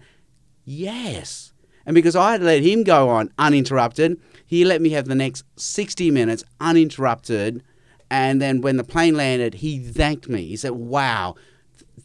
Yes. 0.66 1.54
And 1.86 1.94
because 1.94 2.14
I 2.14 2.32
had 2.32 2.42
let 2.42 2.62
him 2.62 2.82
go 2.82 3.08
on 3.08 3.32
uninterrupted, 3.38 4.20
he 4.44 4.62
let 4.62 4.82
me 4.82 4.90
have 4.90 5.06
the 5.06 5.14
next 5.14 5.46
60 5.56 6.10
minutes 6.10 6.44
uninterrupted. 6.60 7.62
And 8.10 8.42
then 8.42 8.60
when 8.60 8.76
the 8.76 8.84
plane 8.84 9.14
landed, 9.14 9.54
he 9.54 9.78
thanked 9.78 10.28
me. 10.28 10.48
He 10.48 10.56
said, 10.58 10.72
Wow, 10.72 11.36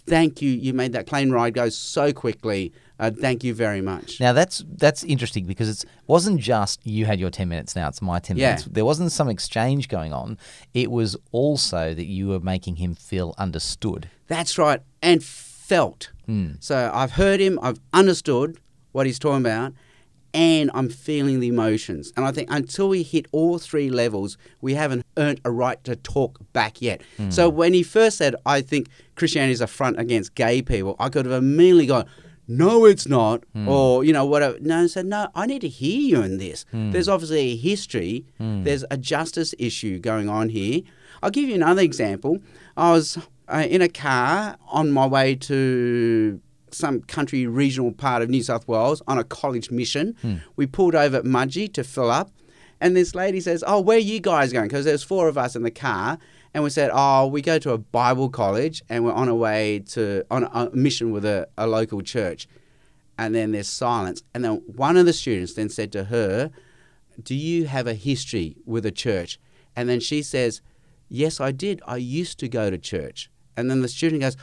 thank 0.08 0.42
you. 0.42 0.50
You 0.50 0.74
made 0.74 0.94
that 0.94 1.06
plane 1.06 1.32
ride 1.32 1.54
go 1.54 1.68
so 1.68 2.14
quickly. 2.14 2.72
Uh, 3.02 3.10
thank 3.10 3.44
you 3.44 3.54
very 3.54 3.82
much. 3.82 4.20
Now 4.20 4.32
that's 4.32 4.64
that's 4.78 5.04
interesting 5.04 5.46
because 5.46 5.68
it 5.84 5.90
wasn't 6.08 6.40
just 6.40 6.80
you 6.86 7.06
had 7.06 7.20
your 7.20 7.32
ten 7.32 7.50
minutes 7.50 7.76
now 7.76 7.88
it's 7.88 8.02
my 8.02 8.20
ten 8.20 8.38
Yeah. 8.38 8.50
minutes. 8.50 8.66
There 8.72 8.86
wasn't 8.86 9.12
some 9.12 9.28
exchange 9.28 9.88
going 9.88 10.14
on. 10.14 10.38
It 10.74 10.92
was 10.92 11.18
also 11.32 11.94
that 11.96 12.06
you 12.06 12.28
were 12.30 12.40
making 12.40 12.76
him 12.76 12.94
feel 12.94 13.34
understood. 13.40 14.08
That's 14.28 14.58
right. 14.58 14.82
And 15.02 15.24
felt. 15.24 16.12
Hmm. 16.28 16.52
So 16.60 16.92
I've 16.94 17.14
heard 17.14 17.40
him, 17.40 17.58
I've 17.64 17.80
understood 17.92 18.60
what 18.92 19.06
he's 19.08 19.18
talking 19.18 19.42
about, 19.42 19.74
and 20.34 20.70
I'm 20.74 20.90
feeling 20.90 21.40
the 21.40 21.48
emotions. 21.48 22.14
And 22.16 22.26
I 22.26 22.32
think 22.32 22.50
until 22.52 22.88
we 22.90 23.04
hit 23.04 23.26
all 23.32 23.58
three 23.58 23.90
levels, 23.90 24.38
we 24.62 24.76
haven't 24.76 25.06
earned 25.18 25.42
a 25.44 25.52
right 25.52 25.84
to 25.86 25.96
talk 25.96 26.40
back 26.54 26.82
yet. 26.82 27.02
So 27.30 27.50
when 27.50 27.74
he 27.74 27.84
first 27.84 28.18
said, 28.18 28.36
I 28.46 28.62
think 28.62 28.88
Christianity 29.16 29.54
is 29.54 29.62
a 29.62 29.68
front 29.68 30.00
against 30.00 30.36
gay 30.36 30.62
people, 30.62 30.96
I 31.00 31.10
could 31.10 31.26
have 31.26 31.34
immediately 31.44 31.88
gone, 31.88 32.06
no, 32.48 32.86
it's 32.86 33.08
not, 33.08 33.44
hmm. 33.54 33.68
or 33.68 34.04
you 34.04 34.14
know 34.14 34.26
whatever. 34.26 34.58
No, 34.60 34.84
I 34.84 34.88
said 34.88 35.06
no. 35.06 35.28
I 35.36 35.46
need 35.46 35.62
to 35.62 35.70
hear 35.70 36.00
you 36.00 36.22
in 36.22 36.38
this. 36.38 36.66
Hmm. 36.72 36.92
There's 36.92 37.08
obviously 37.08 37.40
a 37.40 37.56
history. 37.56 38.26
Hmm. 38.38 38.64
There's 38.64 38.84
a 38.92 38.98
justice 38.98 39.54
issue 39.58 40.00
going 40.00 40.30
on 40.30 40.50
here. 40.50 40.82
I'll 41.24 41.32
give 41.32 41.48
you 41.48 41.56
another 41.56 41.82
example. 41.82 42.40
I 42.76 42.92
was 42.92 43.18
uh, 43.48 43.66
in 43.70 43.82
a 43.82 43.90
car 43.90 44.58
on 44.68 44.92
my 44.92 45.06
way 45.06 45.36
to 45.36 46.42
some 46.72 47.02
country 47.02 47.46
regional 47.46 47.92
part 47.92 48.22
of 48.22 48.30
New 48.30 48.42
South 48.42 48.68
Wales 48.68 49.02
on 49.08 49.18
a 49.18 49.24
college 49.24 49.70
mission. 49.72 50.16
We 50.56 50.66
pulled 50.66 50.96
over 50.96 51.18
at 51.18 51.26
Mudgee 51.26 51.72
to 51.74 51.84
fill 51.84 52.10
up, 52.10 52.32
and 52.80 52.96
this 52.96 53.14
lady 53.14 53.40
says, 53.40 53.64
"Oh, 53.68 53.80
where 53.80 53.98
are 53.98 54.00
you 54.00 54.20
guys 54.20 54.52
going?" 54.52 54.68
Because 54.68 54.86
there's 54.86 55.04
four 55.04 55.28
of 55.28 55.38
us 55.38 55.56
in 55.56 55.64
the 55.64 55.72
car, 55.72 56.18
and 56.54 56.64
we 56.64 56.70
said, 56.70 56.92
"Oh, 56.94 57.28
we 57.28 57.42
go 57.42 57.60
to 57.60 57.72
a 57.72 57.78
Bible 57.78 58.30
college, 58.30 58.84
and 58.90 59.06
we're 59.06 59.14
on 59.14 59.30
our 59.30 59.36
way 59.36 59.80
to 59.90 60.26
on 60.30 60.44
a, 60.44 60.70
mission 60.74 61.12
with 61.12 61.26
a, 61.26 61.48
a 61.58 61.68
local 61.68 62.02
church." 62.02 62.48
And 63.18 63.36
then 63.36 63.52
there's 63.52 63.70
silence, 63.70 64.24
and 64.34 64.44
then 64.44 64.64
one 64.66 64.98
of 64.98 65.06
the 65.06 65.14
students 65.14 65.54
then 65.54 65.70
said 65.70 65.92
to 65.94 66.06
her, 66.06 66.52
"Do 67.22 67.36
you 67.36 67.68
have 67.68 67.88
a 67.88 67.94
history 67.94 68.58
with 68.66 68.86
a 68.86 68.92
church?" 68.92 69.40
And 69.76 69.88
then 69.88 70.00
she 70.00 70.22
says, 70.22 70.62
"Yes, 71.08 71.40
I 71.40 71.52
did. 71.52 71.82
I 71.88 71.98
used 71.98 72.40
to 72.40 72.50
go 72.50 72.70
to 72.70 72.78
church." 72.78 73.30
And 73.56 73.70
then 73.70 73.82
the 73.82 73.88
student 73.88 74.22
goes, 74.22 74.38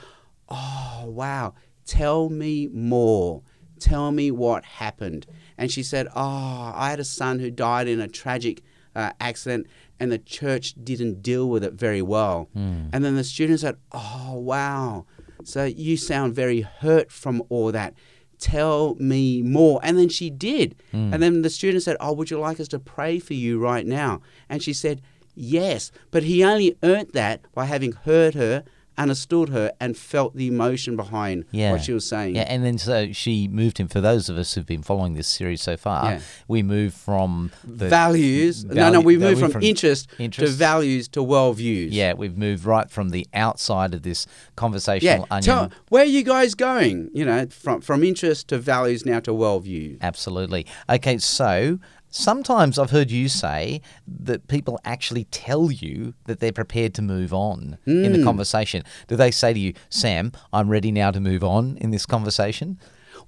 "Oh, 0.49 1.05
wow! 1.07 1.55
Tell 1.85 2.29
me 2.29 2.69
more. 2.69 3.43
Tell 3.79 4.13
me 4.13 4.31
what 4.31 4.65
happened." 4.65 5.27
And 5.59 5.71
she 5.71 5.83
said, 5.83 6.07
"Oh, 6.15 6.73
I 6.75 6.91
had 6.91 7.01
a 7.01 7.05
son 7.05 7.41
who 7.41 7.51
died 7.51 7.89
in 7.89 8.01
a 8.01 8.09
tragic 8.09 8.63
uh, 8.95 9.13
accident, 9.21 9.67
and 10.01 10.11
the 10.13 10.19
church 10.19 10.75
didn't 10.83 11.23
deal 11.23 11.49
with 11.49 11.65
it 11.65 11.75
very 11.75 12.03
well." 12.03 12.49
Hmm. 12.53 12.89
And 12.93 13.05
then 13.05 13.17
the 13.17 13.25
student 13.25 13.61
said, 13.61 13.77
"Oh, 13.93 14.35
wow! 14.35 15.07
So 15.45 15.65
you 15.65 15.97
sound 15.97 16.35
very 16.35 16.63
hurt 16.63 17.11
from 17.11 17.43
all 17.49 17.73
that." 17.73 17.95
Tell 18.39 18.95
me 19.01 19.43
more. 19.43 19.81
And 19.83 19.99
then 19.99 20.09
she 20.09 20.31
did. 20.31 20.77
Hmm. 20.93 21.13
And 21.13 21.21
then 21.21 21.43
the 21.43 21.51
student 21.51 21.83
said, 21.83 21.97
Oh, 21.99 22.13
would 22.13 22.31
you 22.31 22.39
like 22.39 22.61
us 22.61 22.69
to 22.69 22.79
pray 22.79 23.19
for 23.19 23.35
you 23.35 23.59
right 23.59 23.85
now? 23.85 24.21
And 24.49 24.63
she 24.63 24.73
said, 24.73 25.03
Yes. 25.35 25.91
But 26.13 26.23
he 26.23 26.45
only 26.45 26.77
earned 26.85 27.11
that 27.15 27.41
by 27.53 27.65
having 27.65 27.93
heard 27.93 28.35
her, 28.35 28.65
understood 28.99 29.49
her, 29.51 29.73
and 29.81 29.97
felt 29.97 30.35
the 30.37 30.47
emotion 30.49 30.97
behind 30.97 31.45
Yeah. 31.53 31.73
what 31.73 31.83
she 31.83 31.93
was 31.93 32.07
saying. 32.07 32.35
Yeah, 32.37 32.43
and 32.43 32.65
then 32.65 32.79
so 32.79 33.13
she 33.13 33.49
moved 33.49 33.79
him. 33.79 33.89
For 33.89 34.01
those 34.01 34.29
of 34.29 34.37
us 34.37 34.55
who've 34.55 34.67
been 34.67 34.83
following 34.83 35.15
this 35.15 35.29
series 35.29 35.63
so 35.63 35.77
far, 35.77 36.05
Yeah. 36.13 36.21
we 36.49 36.63
moved 36.63 36.95
from 36.95 37.51
the 37.65 37.89
values. 37.89 38.65
no, 38.65 38.91
no, 38.91 39.01
we 39.01 39.17
moved 39.17 39.41
we 39.43 39.49
from, 39.49 39.63
interest 39.63 40.09
to 40.33 40.47
values 40.49 41.09
to 41.09 41.21
worldviews. 41.21 41.89
Yeah, 41.93 42.15
we've 42.15 42.37
moved 42.37 42.65
right 42.65 42.91
from 42.91 43.11
the 43.11 43.27
outside 43.33 43.95
of 43.95 44.03
this 44.03 44.27
Yeah. 44.27 44.33
conversational 44.57 45.27
onion. 45.31 45.43
Tell, 45.43 45.71
where 45.89 46.03
are 46.03 46.07
you 46.07 46.23
guys 46.23 46.55
going? 46.55 47.11
You 47.15 47.25
know, 47.25 47.47
from 47.51 47.81
from 47.81 48.03
interest 48.05 48.49
to 48.49 48.59
values 48.59 49.07
now 49.07 49.21
to 49.21 49.31
worldview. 49.33 49.99
Absolutely. 50.01 50.67
Okay, 50.91 51.19
so 51.19 51.79
sometimes 52.11 52.79
I've 52.79 52.91
heard 52.91 53.11
you 53.11 53.29
say 53.29 53.81
that 54.07 54.49
people 54.49 54.79
actually 54.85 55.25
tell 55.25 55.71
you 55.71 56.15
that 56.27 56.41
they're 56.41 56.53
prepared 56.53 56.95
to 56.95 57.03
move 57.03 57.33
on 57.35 57.79
in 57.87 58.05
Hmm. 58.07 58.13
the 58.13 58.23
conversation. 58.25 58.83
Do 59.07 59.17
they 59.17 59.31
say 59.31 59.53
to 59.53 59.59
you, 59.59 59.75
Sam, 59.91 60.33
I'm 60.53 60.69
ready 60.69 60.91
now 60.93 61.11
to 61.11 61.21
move 61.21 61.45
on 61.45 61.77
in 61.81 61.91
this 61.91 62.07
conversation? 62.07 62.79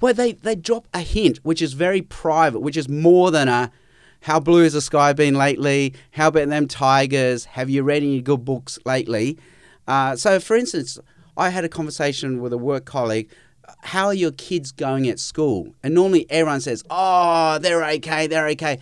Well, 0.00 0.14
they, 0.14 0.32
they 0.32 0.54
drop 0.54 0.88
a 0.94 1.00
hint, 1.00 1.38
which 1.42 1.60
is 1.60 1.74
very 1.74 2.00
private, 2.02 2.60
which 2.60 2.76
is 2.76 2.88
more 2.88 3.30
than 3.30 3.48
a 3.48 3.70
how 4.24 4.38
blue 4.38 4.64
has 4.64 4.74
the 4.74 4.82
sky 4.82 5.14
been 5.14 5.34
lately? 5.34 5.94
How 6.12 6.28
about 6.28 6.48
them 6.48 6.68
tigers? 6.68 7.46
Have 7.46 7.70
you 7.70 7.82
read 7.82 8.02
any 8.02 8.20
good 8.20 8.44
books 8.44 8.78
lately? 8.84 9.38
Uh, 9.88 10.14
so, 10.14 10.38
for 10.38 10.56
instance, 10.56 10.98
I 11.38 11.48
had 11.48 11.64
a 11.64 11.70
conversation 11.70 12.42
with 12.42 12.52
a 12.52 12.58
work 12.58 12.84
colleague. 12.84 13.30
How 13.82 14.06
are 14.06 14.14
your 14.14 14.32
kids 14.32 14.72
going 14.72 15.08
at 15.08 15.18
school? 15.18 15.74
And 15.82 15.94
normally 15.94 16.26
everyone 16.30 16.60
says, 16.60 16.82
oh, 16.90 17.58
they're 17.58 17.84
okay, 17.84 18.26
they're 18.26 18.48
okay. 18.48 18.78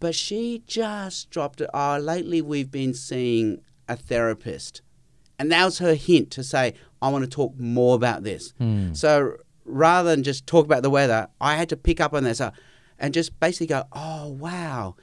But 0.00 0.14
she 0.14 0.62
just 0.66 1.30
dropped 1.30 1.60
it. 1.60 1.70
Oh, 1.72 1.98
lately 1.98 2.42
we've 2.42 2.70
been 2.70 2.94
seeing 2.94 3.60
a 3.88 3.96
therapist. 3.96 4.82
And 5.38 5.50
that 5.52 5.64
was 5.64 5.78
her 5.78 5.94
hint 5.94 6.30
to 6.32 6.42
say, 6.44 6.74
I 7.00 7.08
want 7.10 7.24
to 7.24 7.30
talk 7.30 7.58
more 7.58 7.94
about 7.94 8.22
this. 8.22 8.52
So 8.94 9.36
rather 9.64 10.10
than 10.10 10.22
just 10.22 10.46
talk 10.46 10.64
about 10.64 10.82
the 10.82 10.90
weather, 10.90 11.28
I 11.40 11.56
had 11.56 11.68
to 11.70 11.76
pick 11.76 12.00
up 12.00 12.14
on 12.14 12.24
this 12.24 12.40
uh, 12.40 12.50
and 12.98 13.12
just 13.14 13.38
basically 13.40 13.66
go, 13.68 13.84
oh, 13.92 14.28
wow, 14.28 14.96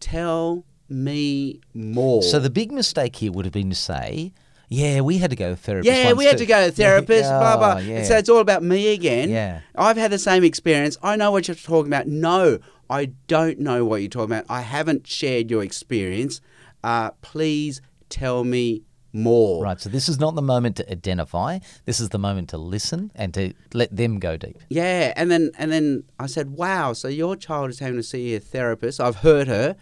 tell 0.00 0.64
me 0.88 1.60
more. 1.72 2.22
So 2.22 2.38
the 2.38 2.50
big 2.50 2.70
mistake 2.72 3.16
here 3.16 3.32
would 3.32 3.44
have 3.44 3.52
been 3.54 3.70
to 3.70 3.76
say, 3.76 4.32
yeah, 4.68 5.00
we 5.00 5.18
had 5.18 5.30
to 5.30 5.36
go 5.36 5.50
to 5.50 5.56
therapist. 5.56 5.96
yeah, 5.96 6.12
we 6.12 6.24
had 6.24 6.32
too." 6.38 6.44
to 6.44 6.46
go 6.46 6.66
to 6.66 6.72
therapist, 6.72 7.24
Yeah, 7.24 7.38
blah, 7.38 7.56
blah. 7.56 7.78
yeah. 7.78 8.04
So 8.04 8.16
it's 8.16 8.28
all 8.28 8.40
about 8.40 8.62
me 8.62 8.92
again. 8.92 9.30
Yeah. 9.30 9.60
I've 9.76 9.96
had 9.96 10.10
the 10.10 10.18
same 10.18 10.44
experience. 10.44 10.96
I 11.02 11.16
know 11.16 11.30
what 11.30 11.48
you're 11.48 11.54
talking 11.54 11.88
about. 11.92 12.06
No, 12.06 12.58
I 12.90 13.06
don't 13.28 13.58
know 13.60 13.84
what 13.84 14.00
you're 14.02 14.08
talking 14.10 14.36
about. 14.36 14.46
I 14.48 14.60
haven't 14.62 15.06
shared 15.06 15.50
your 15.50 15.62
experience. 15.62 16.40
Uh, 16.82 17.10
please 17.22 17.80
tell 18.08 18.44
me 18.44 18.82
more. 19.12 19.62
Right, 19.62 19.80
so 19.80 19.88
this 19.88 20.08
is 20.08 20.18
not 20.18 20.34
the 20.34 20.42
moment 20.42 20.76
to 20.76 20.90
identify. 20.90 21.60
This 21.84 22.00
is 22.00 22.08
the 22.08 22.18
moment 22.18 22.48
to 22.48 22.58
listen 22.58 23.12
and 23.14 23.32
to 23.34 23.52
let 23.72 23.94
them 23.94 24.18
go 24.18 24.36
deep. 24.36 24.58
Yeah, 24.68 25.12
and 25.16 25.30
then 25.30 25.52
and 25.56 25.70
then 25.70 26.02
I 26.18 26.26
said, 26.26 26.50
"Wow, 26.50 26.94
so 26.94 27.06
your 27.06 27.36
child 27.36 27.70
is 27.70 27.78
having 27.78 27.96
to 27.96 28.02
see 28.02 28.34
a 28.34 28.40
therapist." 28.40 29.00
I've 29.00 29.16
heard 29.16 29.46
her, 29.46 29.76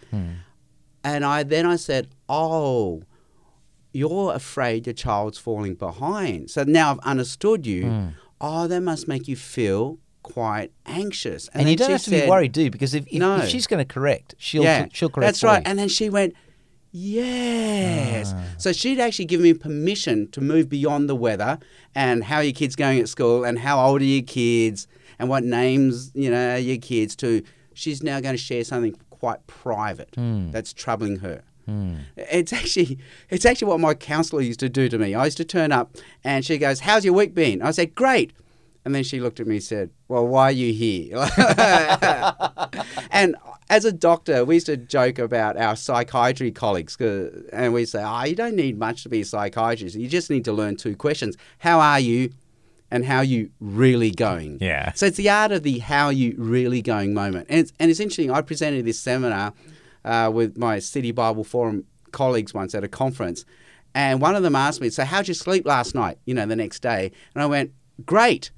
and 1.03 1.25
I 1.25 1.43
then 1.43 1.65
I 1.65 1.75
said, 1.77 2.09
"Oh, 2.29 3.01
you're 3.93 4.33
afraid 4.33 4.85
your 4.87 4.93
child's 4.93 5.37
falling 5.37 5.75
behind." 5.75 6.49
So 6.51 6.63
now 6.63 6.91
I've 6.91 6.99
understood 6.99 7.65
you. 7.65 8.09
Oh, 8.41 8.67
that 8.67 8.81
must 8.81 9.07
make 9.07 9.27
you 9.29 9.35
feel 9.37 9.99
quite 10.23 10.71
anxious. 10.85 11.49
And, 11.53 11.69
you 11.69 11.75
don't 11.77 11.91
have 11.91 12.03
to 12.03 12.09
be 12.11 12.27
worried, 12.27 12.51
do 12.53 12.63
you? 12.63 12.71
Because 12.71 12.93
if, 12.93 13.05
if, 13.07 13.19
No. 13.19 13.37
if 13.37 13.49
she's 13.49 13.67
going 13.67 13.85
to 13.85 13.93
correct, 13.93 14.35
she'll 14.37 14.63
yeah, 14.63 14.87
she'll 14.91 15.09
correct. 15.09 15.27
That's 15.27 15.43
right. 15.43 15.61
you. 15.63 15.69
And 15.69 15.77
then 15.79 15.87
she 15.89 16.09
went, 16.09 16.33
Yes. 17.17 18.33
Ah. 18.35 18.43
So 18.57 18.71
she'd 18.71 18.99
actually 18.99 19.25
given 19.25 19.43
me 19.43 19.53
permission 19.53 20.29
to 20.31 20.41
move 20.41 20.69
beyond 20.69 21.09
the 21.09 21.15
weather 21.15 21.59
and 21.95 22.23
how 22.25 22.39
your 22.39 22.53
kids 22.53 22.75
going 22.75 22.99
at 22.99 23.09
school 23.09 23.43
and 23.43 23.59
how 23.59 23.83
old 23.85 24.01
are 24.01 24.05
your 24.05 24.21
kids 24.23 24.87
and 25.19 25.27
what 25.29 25.43
names, 25.43 26.11
you 26.13 26.29
know, 26.31 26.53
are 26.55 26.57
your 26.59 26.77
kids 26.77 27.15
to. 27.17 27.43
She's 27.73 28.03
now 28.03 28.19
going 28.19 28.33
to 28.35 28.41
share 28.41 28.63
something 28.63 28.95
quite 29.09 29.45
private 29.47 30.09
Hmm. 30.15 30.51
that's 30.51 30.71
troubling 30.73 31.17
her. 31.19 31.41
Hmm. 31.65 31.95
It's 32.17 32.51
actually 32.51 32.99
it's 33.29 33.45
actually 33.45 33.69
what 33.69 33.79
my 33.79 33.93
counselor 33.93 34.41
used 34.41 34.59
to 34.61 34.69
do 34.69 34.89
to 34.89 34.97
me. 34.97 35.15
I 35.15 35.25
used 35.25 35.37
to 35.37 35.45
turn 35.45 35.71
up 35.71 35.95
and 36.23 36.43
she 36.43 36.57
goes, 36.57 36.81
"How's 36.81 37.05
your 37.05 37.13
week 37.13 37.33
been?" 37.33 37.61
I 37.61 37.71
said, 37.71 37.95
"Great." 37.95 38.33
And 38.85 38.93
then 38.93 39.03
she 39.03 39.19
looked 39.19 39.39
at 39.39 39.47
me 39.47 39.55
and 39.55 39.63
said, 39.63 39.91
Well, 40.07 40.27
why 40.27 40.49
are 40.49 40.51
you 40.51 40.73
here? 40.73 41.15
and 43.11 43.35
as 43.69 43.85
a 43.85 43.91
doctor, 43.91 44.43
we 44.43 44.55
used 44.55 44.65
to 44.65 44.77
joke 44.77 45.19
about 45.19 45.57
our 45.57 45.75
psychiatry 45.75 46.51
colleagues, 46.51 46.97
and 46.99 47.73
we 47.73 47.85
say, 47.85 48.03
Oh, 48.05 48.25
you 48.25 48.35
don't 48.35 48.55
need 48.55 48.77
much 48.77 49.03
to 49.03 49.09
be 49.09 49.21
a 49.21 49.25
psychiatrist. 49.25 49.95
You 49.95 50.09
just 50.09 50.29
need 50.29 50.43
to 50.45 50.53
learn 50.53 50.75
two 50.75 50.95
questions 50.95 51.37
How 51.59 51.79
are 51.79 51.99
you? 51.99 52.31
And 52.91 53.05
how 53.05 53.17
are 53.17 53.23
you 53.23 53.49
really 53.59 54.11
going? 54.11 54.59
Yeah. 54.61 54.91
So 54.91 55.07
it's 55.07 55.17
the 55.17 55.29
art 55.29 55.51
of 55.51 55.63
the 55.63 55.79
how 55.79 56.07
are 56.07 56.13
you 56.13 56.35
really 56.37 56.83
going 56.83 57.15
moment. 57.15 57.47
And 57.49 57.61
it's, 57.61 57.73
and 57.79 57.89
it's 57.89 57.99
interesting, 57.99 58.29
I 58.29 58.41
presented 58.41 58.85
this 58.85 58.99
seminar 58.99 59.53
uh, 60.05 60.31
with 60.33 60.57
my 60.57 60.79
City 60.79 61.11
Bible 61.11 61.43
Forum 61.43 61.85
colleagues 62.11 62.53
once 62.53 62.73
at 62.75 62.83
a 62.83 62.87
conference. 62.87 63.45
And 63.95 64.21
one 64.21 64.35
of 64.35 64.43
them 64.43 64.55
asked 64.55 64.81
me, 64.81 64.89
So, 64.89 65.05
how'd 65.05 65.27
you 65.27 65.33
sleep 65.33 65.65
last 65.65 65.93
night? 65.93 66.17
You 66.25 66.33
know, 66.33 66.45
the 66.45 66.55
next 66.55 66.81
day. 66.81 67.11
And 67.35 67.43
I 67.43 67.45
went, 67.45 67.71
Great. 68.05 68.51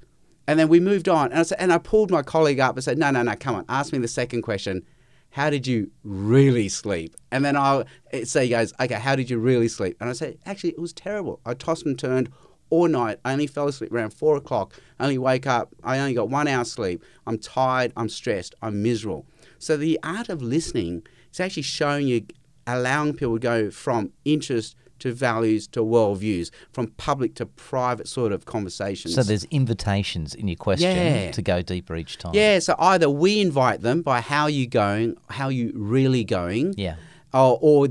And 0.47 0.59
then 0.59 0.69
we 0.69 0.79
moved 0.79 1.09
on. 1.09 1.31
And 1.31 1.39
I, 1.39 1.43
said, 1.43 1.57
and 1.59 1.73
I 1.73 1.77
pulled 1.77 2.11
my 2.11 2.21
colleague 2.21 2.59
up 2.59 2.75
and 2.75 2.83
said, 2.83 2.97
No, 2.97 3.11
no, 3.11 3.23
no, 3.23 3.35
come 3.35 3.55
on. 3.55 3.65
Ask 3.67 3.91
me 3.91 3.99
the 3.99 4.07
second 4.07 4.43
question. 4.43 4.85
How 5.31 5.49
did 5.49 5.67
you 5.67 5.91
really 6.03 6.69
sleep? 6.69 7.15
And 7.31 7.43
then 7.43 7.57
I'll 7.57 7.83
say, 8.23 8.45
he 8.45 8.51
goes, 8.51 8.73
Okay, 8.79 8.95
how 8.95 9.15
did 9.15 9.29
you 9.29 9.37
really 9.37 9.67
sleep? 9.67 9.97
And 9.99 10.09
I 10.09 10.13
said, 10.13 10.37
Actually, 10.45 10.71
it 10.71 10.79
was 10.79 10.93
terrible. 10.93 11.41
I 11.45 11.53
tossed 11.53 11.85
and 11.85 11.99
turned 11.99 12.29
all 12.69 12.87
night. 12.87 13.19
I 13.25 13.33
only 13.33 13.47
fell 13.47 13.67
asleep 13.67 13.91
around 13.91 14.11
four 14.11 14.37
o'clock. 14.37 14.73
I 14.99 15.03
only 15.03 15.17
wake 15.17 15.45
up. 15.45 15.73
I 15.83 15.99
only 15.99 16.13
got 16.13 16.29
one 16.29 16.47
hour 16.47 16.63
sleep. 16.63 17.03
I'm 17.27 17.37
tired. 17.37 17.91
I'm 17.97 18.09
stressed. 18.09 18.55
I'm 18.61 18.81
miserable. 18.81 19.25
So 19.59 19.75
the 19.75 19.99
art 20.03 20.29
of 20.29 20.41
listening 20.41 21.05
is 21.35 21.39
actually 21.39 21.63
showing 21.63 22.07
you, 22.07 22.25
allowing 22.67 23.13
people 23.13 23.35
to 23.35 23.39
go 23.39 23.69
from 23.71 24.11
interest 24.25 24.75
to 24.99 25.11
values 25.11 25.67
to 25.67 25.81
worldviews, 25.81 26.49
from 26.71 26.87
public 26.97 27.35
to 27.35 27.45
private 27.45 28.07
sort 28.07 28.31
of 28.31 28.45
conversations. 28.45 29.13
So 29.13 29.23
there's 29.23 29.43
invitations 29.45 30.33
in 30.33 30.47
your 30.47 30.55
question 30.55 30.89
Yeah. 30.95 31.31
to 31.31 31.41
go 31.41 31.61
deeper 31.61 31.95
each 31.97 32.17
time. 32.17 32.33
yeah. 32.33 32.59
So 32.59 32.75
either 32.79 33.09
we 33.09 33.41
invite 33.41 33.81
them 33.81 34.01
by 34.01 34.21
how 34.21 34.47
you 34.47 34.67
going, 34.67 35.17
how 35.29 35.49
you 35.49 35.73
really 35.75 36.23
going, 36.23 36.75
Yeah. 36.77 36.95
or, 37.33 37.59
or 37.61 37.87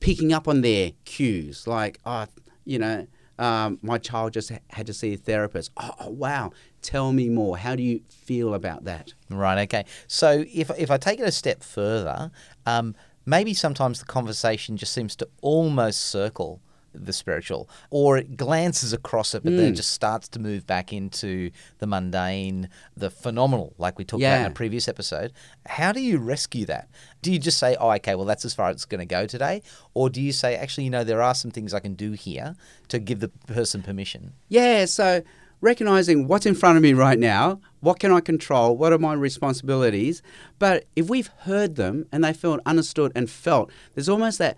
picking 0.00 0.32
up 0.32 0.48
on 0.48 0.62
their 0.62 0.92
cues, 1.04 1.66
like, 1.66 2.00
oh, 2.06 2.26
you 2.64 2.78
know, 2.78 3.06
um, 3.38 3.78
my 3.82 3.98
child 3.98 4.32
just 4.32 4.50
had 4.70 4.86
to 4.86 4.94
see 4.94 5.14
a 5.14 5.16
therapist. 5.16 5.70
Oh, 5.76 5.90
oh, 6.00 6.10
wow. 6.10 6.52
Tell 6.82 7.12
me 7.12 7.28
more. 7.28 7.58
How 7.58 7.76
do 7.76 7.82
you 7.82 8.00
feel 8.08 8.54
about 8.54 8.84
that? 8.84 9.12
Right. 9.28 9.62
Okay. 9.64 9.84
So 10.06 10.44
if 10.52 10.70
if 10.78 10.90
I 10.90 10.96
take 10.96 11.20
it 11.20 11.26
a 11.26 11.32
step 11.32 11.62
further, 11.62 12.30
um, 12.64 12.94
maybe 13.24 13.54
sometimes 13.54 13.98
the 13.98 14.06
conversation 14.06 14.76
just 14.76 14.92
seems 14.92 15.16
to 15.16 15.28
almost 15.42 16.00
circle 16.00 16.60
the 17.04 17.12
spiritual, 17.12 17.68
or 17.90 18.16
it 18.16 18.36
glances 18.36 18.92
across 18.92 19.34
it, 19.34 19.44
but 19.44 19.56
then 19.56 19.66
it 19.66 19.72
Mm. 19.72 19.76
just 19.76 19.92
starts 19.92 20.28
to 20.28 20.38
move 20.38 20.66
back 20.66 20.92
into 20.92 21.50
the 21.78 21.86
mundane, 21.86 22.68
the 22.96 23.10
phenomenal, 23.10 23.74
like 23.78 23.98
we 23.98 24.04
talked 24.04 24.22
about 24.22 24.40
in 24.46 24.52
a 24.52 24.54
previous 24.54 24.88
episode. 24.88 25.32
How 25.66 25.92
do 25.92 26.00
you 26.00 26.18
rescue 26.18 26.66
that? 26.66 26.88
Do 27.22 27.32
you 27.32 27.38
just 27.38 27.58
say, 27.58 27.76
"Oh, 27.80 27.90
okay, 27.92 28.14
well, 28.14 28.24
that's 28.26 28.44
as 28.44 28.54
far 28.54 28.68
as 28.70 28.76
it's 28.76 28.84
going 28.84 29.00
to 29.00 29.06
go 29.06 29.26
today," 29.26 29.62
or 29.94 30.08
do 30.10 30.20
you 30.22 30.32
say, 30.32 30.56
"Actually, 30.56 30.84
you 30.84 30.90
know, 30.90 31.04
there 31.04 31.22
are 31.22 31.34
some 31.34 31.50
things 31.50 31.74
I 31.74 31.80
can 31.80 31.94
do 31.94 32.12
here 32.12 32.54
to 32.88 32.98
give 32.98 33.20
the 33.20 33.28
person 33.28 33.82
permission"? 33.82 34.32
Yeah, 34.48 34.84
so 34.86 35.22
recognizing 35.62 36.28
what's 36.28 36.44
in 36.46 36.54
front 36.54 36.76
of 36.76 36.82
me 36.82 36.92
right 36.92 37.18
now, 37.18 37.60
what 37.80 37.98
can 37.98 38.12
I 38.12 38.20
control, 38.20 38.76
what 38.76 38.92
are 38.92 38.98
my 38.98 39.14
responsibilities. 39.14 40.20
But 40.58 40.84
if 40.94 41.08
we've 41.08 41.30
heard 41.40 41.76
them 41.76 42.06
and 42.12 42.22
they 42.22 42.32
feel 42.34 42.60
understood 42.66 43.10
and 43.14 43.28
felt, 43.30 43.70
there's 43.94 44.08
almost 44.08 44.38
that 44.38 44.56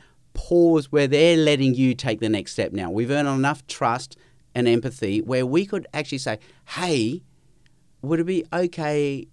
pause 0.49 0.91
where 0.93 1.09
they're 1.09 1.37
letting 1.37 1.75
you 1.75 1.95
take 1.95 2.21
the 2.21 2.29
next 2.29 2.53
step 2.53 2.73
now. 2.73 2.91
We've 2.91 3.11
earned 3.11 3.29
enough 3.29 3.67
trust 3.67 4.17
and 4.55 4.69
empathy 4.69 5.21
where 5.21 5.45
we 5.45 5.67
could 5.67 5.87
actually 5.93 6.19
say, 6.19 6.39
hey, 6.77 7.23
would 8.03 8.21
it 8.21 8.25
be 8.25 8.45
okay 8.53 9.27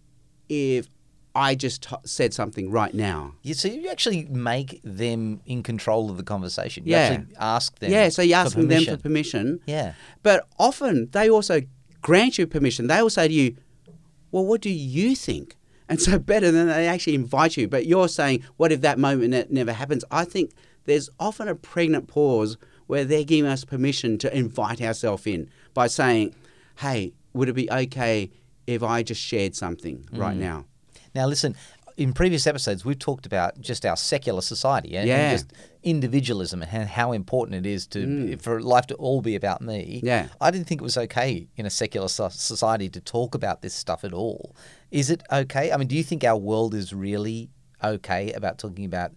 if 0.50 0.88
I 1.36 1.54
just 1.56 1.84
t- 1.84 1.96
said 2.06 2.34
something 2.34 2.72
right 2.72 2.94
now? 2.94 3.34
You 3.44 3.54
see, 3.54 3.80
you 3.80 3.90
actually 3.90 4.26
make 4.26 4.82
them 4.84 5.42
in 5.46 5.62
control 5.64 6.10
of 6.10 6.18
the 6.18 6.24
conversation. 6.24 6.86
You 6.86 6.94
Yeah. 6.94 6.98
actually 7.00 7.36
ask 7.40 7.80
them. 7.80 7.92
Yeah, 7.92 8.10
so 8.10 8.22
you're 8.24 8.38
asking 8.40 8.68
them 8.70 8.84
for 8.86 8.98
permission. 8.98 9.02
permission. 9.02 9.60
Yeah. 9.68 9.94
But 10.24 10.48
often 10.58 11.10
they 11.12 11.30
also 11.30 11.62
grant 12.02 12.38
you 12.40 12.48
permission. 12.48 12.88
They 12.88 13.02
will 13.02 13.10
say 13.12 13.28
to 13.28 13.34
you, 13.34 13.56
Well, 14.32 14.46
what 14.46 14.62
do 14.62 14.70
you 14.72 15.16
think? 15.16 15.56
And 15.88 16.02
so 16.02 16.18
better 16.34 16.50
than 16.52 16.68
they 16.68 16.88
actually 16.88 17.16
invite 17.16 17.58
you. 17.58 17.68
But 17.68 17.86
you're 17.86 18.08
saying, 18.08 18.44
What 18.58 18.72
if 18.72 18.82
that 18.82 18.98
moment 18.98 19.52
never 19.52 19.74
happens? 19.74 20.04
I 20.10 20.26
think 20.26 20.52
there's 20.86 21.10
often 21.20 21.48
a 21.48 21.56
pregnant 21.56 22.08
pause 22.08 22.58
where 22.88 23.04
they're 23.06 23.24
giving 23.24 23.50
us 23.50 23.66
permission 23.66 24.18
to 24.20 24.36
invite 24.36 24.82
ourselves 24.82 25.26
in 25.28 25.50
by 25.74 25.88
saying, 25.88 26.34
Hey, 26.80 27.14
would 27.34 27.50
it 27.50 27.54
be 27.54 27.70
okay 27.72 28.30
if 28.68 28.82
I 28.84 29.04
just 29.04 29.22
shared 29.22 29.56
something 29.56 30.08
Mm. 30.12 30.20
right 30.20 30.38
now? 30.38 30.66
Now, 31.14 31.28
listen. 31.28 31.56
In 31.98 32.12
previous 32.12 32.46
episodes, 32.46 32.84
we've 32.84 33.00
talked 33.00 33.26
about 33.26 33.62
just 33.62 33.86
our 33.86 33.96
secular 33.96 34.42
society 34.42 34.98
and, 34.98 35.08
Yeah. 35.08 35.32
just 35.32 35.54
individualism 35.82 36.62
and 36.62 36.90
how- 36.90 37.14
important 37.14 37.66
it 37.66 37.70
is 37.70 37.88
to 37.88 38.36
for 38.38 38.62
life 38.62 38.86
to 38.88 38.96
all 38.96 39.22
be 39.22 39.34
about 39.36 39.62
me. 39.62 40.02
Mm. 40.04 40.08
Yeah. 40.08 40.28
I 40.42 40.52
didn't 40.52 40.68
think 40.68 40.82
it 40.82 40.84
was 40.84 40.98
okay 40.98 41.48
in 41.56 41.66
a 41.66 41.70
secular 41.70 42.10
society 42.10 42.90
to 42.90 43.00
talk 43.00 43.34
about 43.34 43.62
this 43.62 43.74
stuff 43.74 44.04
at 44.04 44.12
all. 44.12 44.54
Is 44.92 45.10
it 45.10 45.24
okay? 45.32 45.72
I 45.72 45.78
mean, 45.78 45.88
do 45.88 45.96
you 45.96 46.04
think 46.04 46.26
our 46.26 46.36
world 46.38 46.74
is 46.74 46.92
really 46.92 47.50
okay 47.82 48.34
about 48.34 48.58
talking 48.58 48.84
about 48.84 49.12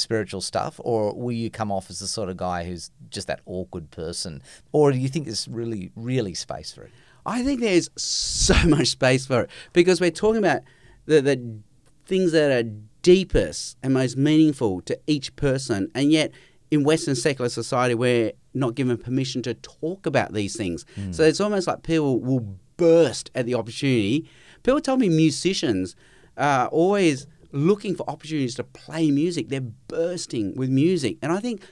spiritual 0.00 0.40
stuff, 0.40 0.80
or 0.82 1.14
will 1.14 1.32
you 1.32 1.50
come 1.50 1.70
off 1.70 1.90
as 1.90 2.00
the 2.00 2.06
sort 2.06 2.28
of 2.28 2.36
guy 2.36 2.64
who's 2.64 2.90
just 3.10 3.26
that 3.26 3.40
awkward 3.46 3.90
person, 3.90 4.42
or 4.72 4.92
do 4.92 4.98
you 4.98 5.08
think 5.08 5.26
there's 5.26 5.46
really, 5.48 5.90
really 5.94 6.34
space 6.34 6.72
for 6.72 6.82
it? 6.82 6.90
I 7.26 7.42
think 7.42 7.60
there's 7.60 7.90
so 7.96 8.54
much 8.66 8.88
space 8.88 9.26
for 9.26 9.42
it 9.42 9.50
because 9.72 10.00
we're 10.00 10.10
talking 10.10 10.38
about 10.38 10.62
the, 11.06 11.20
the 11.20 11.58
things 12.06 12.32
that 12.32 12.50
are 12.50 12.68
deepest 13.02 13.76
and 13.82 13.94
most 13.94 14.16
meaningful 14.16 14.80
to 14.82 14.98
each 15.06 15.34
person, 15.36 15.90
and 15.94 16.10
yet 16.10 16.32
in 16.70 16.84
Western 16.84 17.14
secular 17.14 17.48
society, 17.48 17.94
we're 17.94 18.32
not 18.54 18.74
given 18.74 18.96
permission 18.96 19.42
to 19.42 19.54
talk 19.54 20.06
about 20.06 20.32
these 20.32 20.56
things. 20.56 20.84
Hmm. 20.94 21.12
So 21.12 21.24
it's 21.24 21.40
almost 21.40 21.66
like 21.66 21.82
people 21.82 22.20
will 22.20 22.56
burst 22.76 23.30
at 23.34 23.46
the 23.46 23.54
opportunity. 23.54 24.28
People 24.62 24.80
tell 24.80 24.96
me 24.96 25.08
musicians 25.08 25.96
are 26.36 26.68
always 26.68 27.26
looking 27.52 27.94
for 27.94 28.08
opportunities 28.08 28.54
to 28.56 28.64
play 28.64 29.10
music. 29.10 29.48
They're 29.48 29.60
bursting 29.60 30.54
with 30.54 30.70
music, 30.70 31.18
and 31.22 31.32
I 31.32 31.40
think 31.40 31.62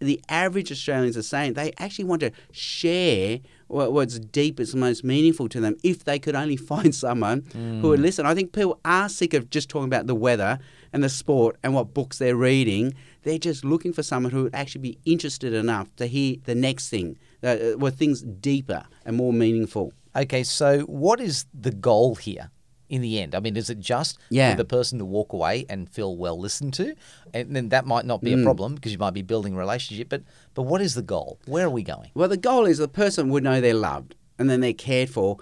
the 0.00 0.20
average 0.28 0.70
Australians 0.70 1.16
are 1.16 1.22
saying 1.22 1.54
they 1.54 1.72
actually 1.78 2.04
want 2.04 2.20
to 2.20 2.30
share 2.52 3.40
what's 3.68 4.18
deepest, 4.18 4.74
and 4.74 4.80
most 4.80 5.02
meaningful 5.04 5.48
to 5.48 5.60
them 5.60 5.76
if 5.82 6.04
they 6.04 6.18
could 6.18 6.34
only 6.34 6.56
find 6.72 6.94
someone 6.94 7.44
who 7.52 7.88
would 7.88 8.00
listen. 8.00 8.26
I 8.26 8.34
think 8.34 8.52
people 8.52 8.78
are 8.84 9.08
sick 9.08 9.34
of 9.34 9.50
just 9.50 9.68
talking 9.68 9.86
about 9.86 10.06
the 10.06 10.14
weather 10.14 10.58
and 10.92 11.02
the 11.02 11.08
sport 11.08 11.56
and 11.62 11.74
what 11.74 11.94
books 11.94 12.18
they're 12.18 12.36
reading. 12.36 12.94
They're 13.22 13.38
just 13.38 13.64
looking 13.64 13.92
for 13.92 14.02
someone 14.02 14.32
who 14.32 14.44
would 14.44 14.54
actually 14.54 14.82
be 14.82 14.98
interested 15.04 15.54
enough 15.54 15.94
to 15.96 16.06
hear 16.06 16.36
the 16.44 16.54
next 16.54 16.90
thing, 16.90 17.18
uh, 17.42 17.56
were 17.78 17.90
things 17.90 18.22
deeper 18.22 18.84
and 19.04 19.16
more 19.16 19.32
meaningful. 19.32 19.92
Okay, 20.14 20.44
so 20.44 20.80
what 20.82 21.20
is 21.20 21.46
the 21.52 21.72
goal 21.72 22.14
here 22.16 22.50
in 22.94 23.02
the 23.02 23.20
end? 23.20 23.34
I 23.34 23.40
mean, 23.40 23.56
is 23.56 23.68
it 23.70 23.80
just 23.80 24.18
Yeah. 24.30 24.50
for 24.52 24.56
the 24.58 24.64
person 24.64 24.98
to 25.00 25.04
walk 25.04 25.32
away 25.32 25.66
and 25.68 25.88
feel 25.88 26.16
well 26.16 26.38
listened 26.38 26.74
to? 26.74 26.94
And 27.32 27.54
then 27.56 27.68
that 27.70 27.86
might 27.86 28.06
not 28.06 28.22
be 28.22 28.32
Mm. 28.32 28.40
a 28.40 28.44
problem 28.44 28.74
because 28.76 28.92
you 28.92 28.98
might 28.98 29.14
be 29.14 29.22
building 29.22 29.54
a 29.54 29.58
relationship, 29.58 30.08
but 30.08 30.22
but 30.54 30.62
what 30.62 30.80
is 30.80 30.94
the 30.94 31.02
goal? 31.02 31.38
Where 31.46 31.66
are 31.66 31.70
we 31.70 31.82
going? 31.82 32.10
Well, 32.14 32.28
the 32.28 32.36
goal 32.36 32.64
is 32.66 32.78
the 32.78 32.88
person 32.88 33.28
would 33.30 33.42
know 33.44 33.60
they're 33.60 33.74
loved 33.74 34.14
and 34.38 34.48
then 34.48 34.60
they're 34.60 34.72
cared 34.72 35.10
for. 35.10 35.36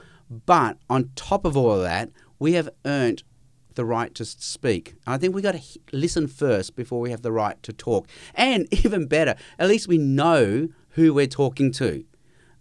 But 0.46 0.78
on 0.88 1.10
top 1.14 1.44
of 1.44 1.56
all 1.56 1.72
of 1.72 1.82
that, 1.82 2.10
we 2.38 2.54
have 2.54 2.70
earned 2.86 3.22
the 3.74 3.84
right 3.84 4.14
to 4.14 4.24
speak. 4.24 4.94
I 5.06 5.16
think 5.18 5.34
we 5.34 5.40
got 5.42 5.52
to 5.54 5.62
listen 5.92 6.26
first 6.28 6.74
before 6.76 7.00
we 7.00 7.10
have 7.10 7.22
the 7.22 7.32
right 7.32 7.62
to 7.62 7.72
talk. 7.72 8.06
And 8.34 8.66
even 8.84 9.06
better, 9.06 9.34
at 9.58 9.68
least 9.68 9.88
we 9.88 9.98
know 9.98 10.68
who 10.90 11.12
we're 11.14 11.26
talking 11.26 11.72
to. 11.72 12.04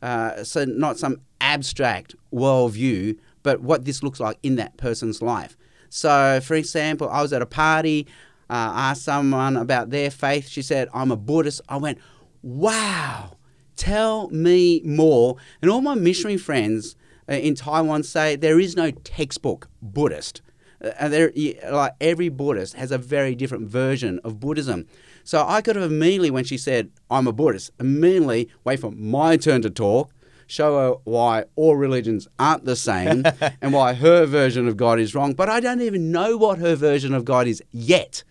Uh, 0.01 0.43
so 0.43 0.65
not 0.65 0.97
some 0.97 1.17
abstract 1.41 2.15
worldview, 2.34 3.17
but 3.43 3.62
what 3.62 3.86
this 3.86 4.04
looks 4.04 4.19
like 4.19 4.38
in 4.43 4.56
that 4.56 4.77
person's 4.77 5.21
life. 5.21 5.58
So, 5.89 6.39
for 6.41 6.56
example, 6.56 7.10
I 7.10 7.21
was 7.21 7.34
at 7.34 7.41
a 7.41 7.45
party, 7.45 8.08
uh, 8.49 8.71
asked 8.73 9.04
someone 9.04 9.58
about 9.58 9.89
their 9.89 10.10
faith. 10.12 10.47
She 10.47 10.62
said, 10.62 10.88
"I'm 10.93 11.12
a 11.12 11.17
Buddhist." 11.17 11.62
I 11.67 11.77
went, 11.77 11.97
"Wow, 12.41 13.38
tell 13.75 14.30
me 14.30 14.82
more." 14.86 15.38
And 15.62 15.69
all 15.69 15.82
my 15.82 15.95
missionary 15.95 16.38
friends 16.38 16.95
uh, 17.30 17.34
in 17.34 17.56
Taiwan 17.56 18.04
say 18.04 18.36
there 18.36 18.60
is 18.60 18.75
no 18.75 18.91
textbook 18.91 19.69
Buddhist. 19.82 20.41
Uh, 20.84 20.91
and 20.99 21.13
there, 21.13 21.32
like 21.69 21.93
every 22.01 22.30
Buddhist 22.30 22.75
has 22.75 22.91
a 22.91 22.97
very 22.97 23.36
different 23.36 23.67
version 23.67 24.19
of 24.23 24.39
Buddhism. 24.39 24.86
So 25.23 25.45
I 25.47 25.62
could 25.62 25.75
have 25.75 25.91
immediately, 25.91 26.32
when 26.32 26.43
she 26.43 26.58
said, 26.58 26.89
I'm 27.10 27.27
a 27.27 27.32
Buddhist, 27.32 27.71
immediately 27.80 28.49
wait 28.63 28.80
for 28.80 28.91
my 28.91 29.38
turn 29.38 29.62
to 29.62 29.69
talk, 29.69 30.12
show 30.52 30.78
her 30.78 30.96
why 31.06 31.46
all 31.56 31.76
religions 31.76 32.28
aren't 32.38 32.66
the 32.66 32.76
same 32.76 33.24
and 33.62 33.74
why 33.74 33.94
her 33.94 34.26
version 34.26 34.68
of 34.68 34.76
God 34.78 35.00
is 35.00 35.16
wrong. 35.16 35.34
But 35.34 35.50
I 35.50 35.60
don't 35.60 35.82
even 35.82 36.12
know 36.12 36.36
what 36.38 36.60
her 36.60 36.76
version 36.76 37.14
of 37.14 37.26
God 37.26 37.48
is 37.48 37.64
yet. 37.72 38.24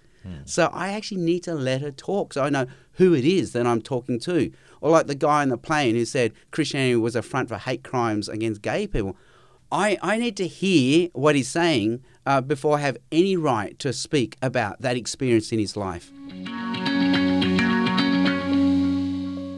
So 0.44 0.68
I 0.72 0.90
actually 0.90 1.22
need 1.22 1.42
to 1.44 1.54
let 1.54 1.80
her 1.80 1.90
talk 1.90 2.35
so 2.35 2.42
I 2.42 2.50
know 2.50 2.66
who 2.94 3.14
it 3.14 3.24
is 3.24 3.52
that 3.52 3.66
I'm 3.66 3.80
talking 3.80 4.20
to. 4.20 4.52
Or 4.83 4.90
like 4.90 5.06
the 5.06 5.14
guy 5.14 5.42
in 5.42 5.48
the 5.48 5.56
plane 5.56 5.94
who 5.94 6.04
said 6.04 6.35
Christianity 6.50 6.96
was 6.96 7.16
a 7.16 7.22
front 7.22 7.48
for 7.48 7.56
hate 7.56 7.83
crimes 7.83 8.28
against 8.28 8.61
gay 8.61 8.87
people. 8.87 9.16
I, 9.72 9.98
I 10.02 10.18
need 10.18 10.37
to 10.37 10.46
hear 10.46 11.09
what 11.14 11.37
he's 11.37 11.48
saying 11.48 12.02
uh, 12.26 12.42
before 12.42 12.76
I 12.76 12.80
have 12.80 12.98
any 13.11 13.37
right 13.37 13.78
to 13.78 13.94
speak 13.94 14.37
about 14.42 14.83
that 14.83 14.96
experience 14.96 15.52
in 15.52 15.59
his 15.59 15.74
life. 15.74 16.12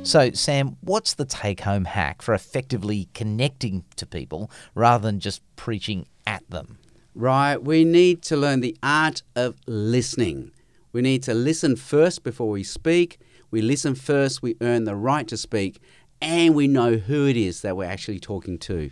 So, 0.04 0.32
Sam, 0.32 0.76
what's 0.80 1.14
the 1.14 1.24
take 1.24 1.60
home 1.60 1.84
hack 1.84 2.22
for 2.22 2.34
effectively 2.34 3.08
connecting 3.14 3.84
to 3.94 4.04
people 4.04 4.50
rather 4.74 5.06
than 5.06 5.20
just 5.20 5.42
preaching 5.54 6.06
at 6.26 6.42
them? 6.50 6.78
Right, 7.14 7.56
we 7.56 7.84
need 7.84 8.20
to 8.22 8.36
learn 8.36 8.60
the 8.60 8.76
art 8.82 9.22
of 9.36 9.56
listening. 9.66 10.50
We 10.92 11.02
need 11.02 11.22
to 11.22 11.34
listen 11.34 11.76
first 11.76 12.24
before 12.24 12.48
we 12.48 12.64
speak. 12.64 13.20
We 13.52 13.62
listen 13.62 13.94
first, 13.94 14.42
we 14.42 14.56
earn 14.60 14.84
the 14.84 14.96
right 14.96 15.28
to 15.28 15.36
speak, 15.36 15.80
and 16.20 16.54
we 16.54 16.66
know 16.66 16.96
who 16.96 17.28
it 17.28 17.36
is 17.36 17.62
that 17.62 17.76
we're 17.76 17.84
actually 17.84 18.18
talking 18.18 18.58
to. 18.58 18.90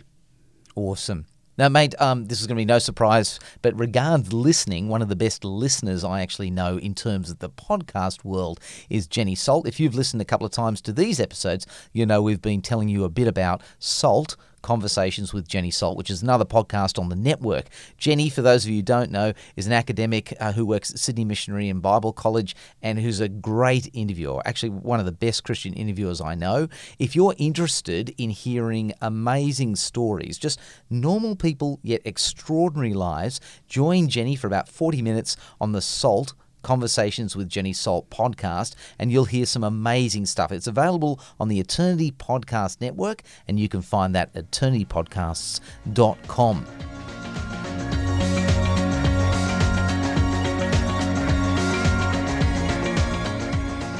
Awesome. 0.75 1.25
Now, 1.57 1.67
mate, 1.67 1.93
um, 1.99 2.25
this 2.25 2.39
is 2.39 2.47
going 2.47 2.55
to 2.55 2.61
be 2.61 2.65
no 2.65 2.79
surprise, 2.79 3.39
but 3.61 3.77
regards 3.77 4.31
listening, 4.31 4.87
one 4.87 5.01
of 5.01 5.09
the 5.09 5.15
best 5.17 5.43
listeners 5.43 6.03
I 6.03 6.21
actually 6.21 6.49
know 6.49 6.77
in 6.77 6.95
terms 6.95 7.29
of 7.29 7.39
the 7.39 7.49
podcast 7.49 8.23
world 8.23 8.59
is 8.89 9.05
Jenny 9.05 9.35
Salt. 9.35 9.67
If 9.67 9.79
you've 9.79 9.95
listened 9.95 10.21
a 10.21 10.25
couple 10.25 10.45
of 10.45 10.53
times 10.53 10.81
to 10.81 10.93
these 10.93 11.19
episodes, 11.19 11.67
you 11.91 12.05
know 12.05 12.21
we've 12.21 12.41
been 12.41 12.61
telling 12.61 12.87
you 12.87 13.03
a 13.03 13.09
bit 13.09 13.27
about 13.27 13.61
Salt. 13.79 14.37
Conversations 14.61 15.33
with 15.33 15.47
Jenny 15.47 15.71
Salt, 15.71 15.97
which 15.97 16.09
is 16.09 16.21
another 16.21 16.45
podcast 16.45 16.99
on 16.99 17.09
the 17.09 17.15
network. 17.15 17.65
Jenny, 17.97 18.29
for 18.29 18.41
those 18.41 18.65
of 18.65 18.69
you 18.69 18.77
who 18.77 18.83
don't 18.83 19.11
know, 19.11 19.33
is 19.55 19.67
an 19.67 19.73
academic 19.73 20.33
uh, 20.39 20.51
who 20.51 20.65
works 20.65 20.91
at 20.91 20.99
Sydney 20.99 21.25
Missionary 21.25 21.69
and 21.69 21.81
Bible 21.81 22.13
College 22.13 22.55
and 22.81 22.99
who's 22.99 23.19
a 23.19 23.29
great 23.29 23.89
interviewer, 23.93 24.41
actually, 24.45 24.69
one 24.69 24.99
of 24.99 25.05
the 25.05 25.11
best 25.11 25.43
Christian 25.43 25.73
interviewers 25.73 26.21
I 26.21 26.35
know. 26.35 26.67
If 26.99 27.15
you're 27.15 27.35
interested 27.37 28.13
in 28.17 28.29
hearing 28.29 28.93
amazing 29.01 29.75
stories, 29.75 30.37
just 30.37 30.59
normal 30.89 31.35
people 31.35 31.79
yet 31.83 32.01
extraordinary 32.05 32.93
lives, 32.93 33.39
join 33.67 34.07
Jenny 34.09 34.35
for 34.35 34.47
about 34.47 34.67
40 34.67 35.01
minutes 35.01 35.37
on 35.59 35.71
the 35.71 35.81
Salt 35.81 36.33
Conversations 36.61 37.35
with 37.35 37.49
Jenny 37.49 37.73
Salt 37.73 38.09
podcast, 38.09 38.75
and 38.99 39.11
you'll 39.11 39.25
hear 39.25 39.45
some 39.45 39.63
amazing 39.63 40.25
stuff. 40.25 40.51
It's 40.51 40.67
available 40.67 41.19
on 41.39 41.47
the 41.47 41.59
Eternity 41.59 42.11
Podcast 42.11 42.81
Network, 42.81 43.23
and 43.47 43.59
you 43.59 43.69
can 43.69 43.81
find 43.81 44.13
that 44.15 44.29
at 44.35 44.51
eternitypodcasts.com. 44.51 46.65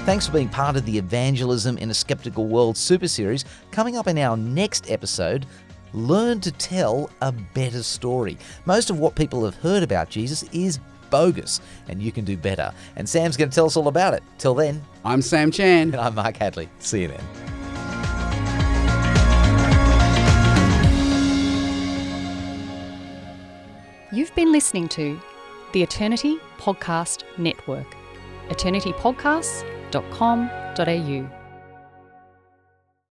Thanks 0.04 0.26
for 0.26 0.34
being 0.34 0.50
part 0.50 0.76
of 0.76 0.84
the 0.86 0.98
Evangelism 0.98 1.78
in 1.78 1.92
a 1.92 1.94
Skeptical 1.94 2.48
World 2.48 2.76
super 2.76 3.08
series. 3.08 3.46
Coming 3.70 3.98
up 3.98 4.08
in 4.08 4.18
our 4.18 4.36
next 4.36 4.90
episode, 4.90 5.46
learn 5.94 6.42
to 6.42 6.52
tell 6.52 7.10
a 7.22 7.32
better 7.32 7.84
story. 7.84 8.38
Most 8.66 8.90
of 8.90 9.00
what 9.00 9.16
people 9.16 9.46
have 9.46 9.56
heard 9.56 9.84
about 9.84 10.10
Jesus 10.10 10.42
is 10.52 10.80
bogus, 11.12 11.62
and 11.88 12.02
you 12.02 12.12
can 12.12 12.26
do 12.26 12.36
better. 12.36 12.74
And 12.96 13.08
Sam's 13.08 13.38
going 13.38 13.52
to 13.52 13.56
tell 13.56 13.68
us 13.68 13.78
all 13.78 13.88
about 13.88 14.16
it. 14.16 14.24
Till 14.40 14.56
then, 14.56 14.82
I'm 15.06 15.22
Sam 15.22 15.52
Chan. 15.52 15.92
and 15.92 15.96
I'm 16.02 16.16
Mark 16.16 16.38
Hadley. 16.38 16.68
See 16.80 17.04
you 17.04 17.10
then. 17.10 17.22
You've 24.14 24.36
been 24.36 24.52
listening 24.52 24.90
to 24.90 25.18
the 25.72 25.82
Eternity 25.82 26.38
Podcast 26.58 27.24
Network, 27.38 27.96
eternitypodcasts.com.au. 28.50 31.41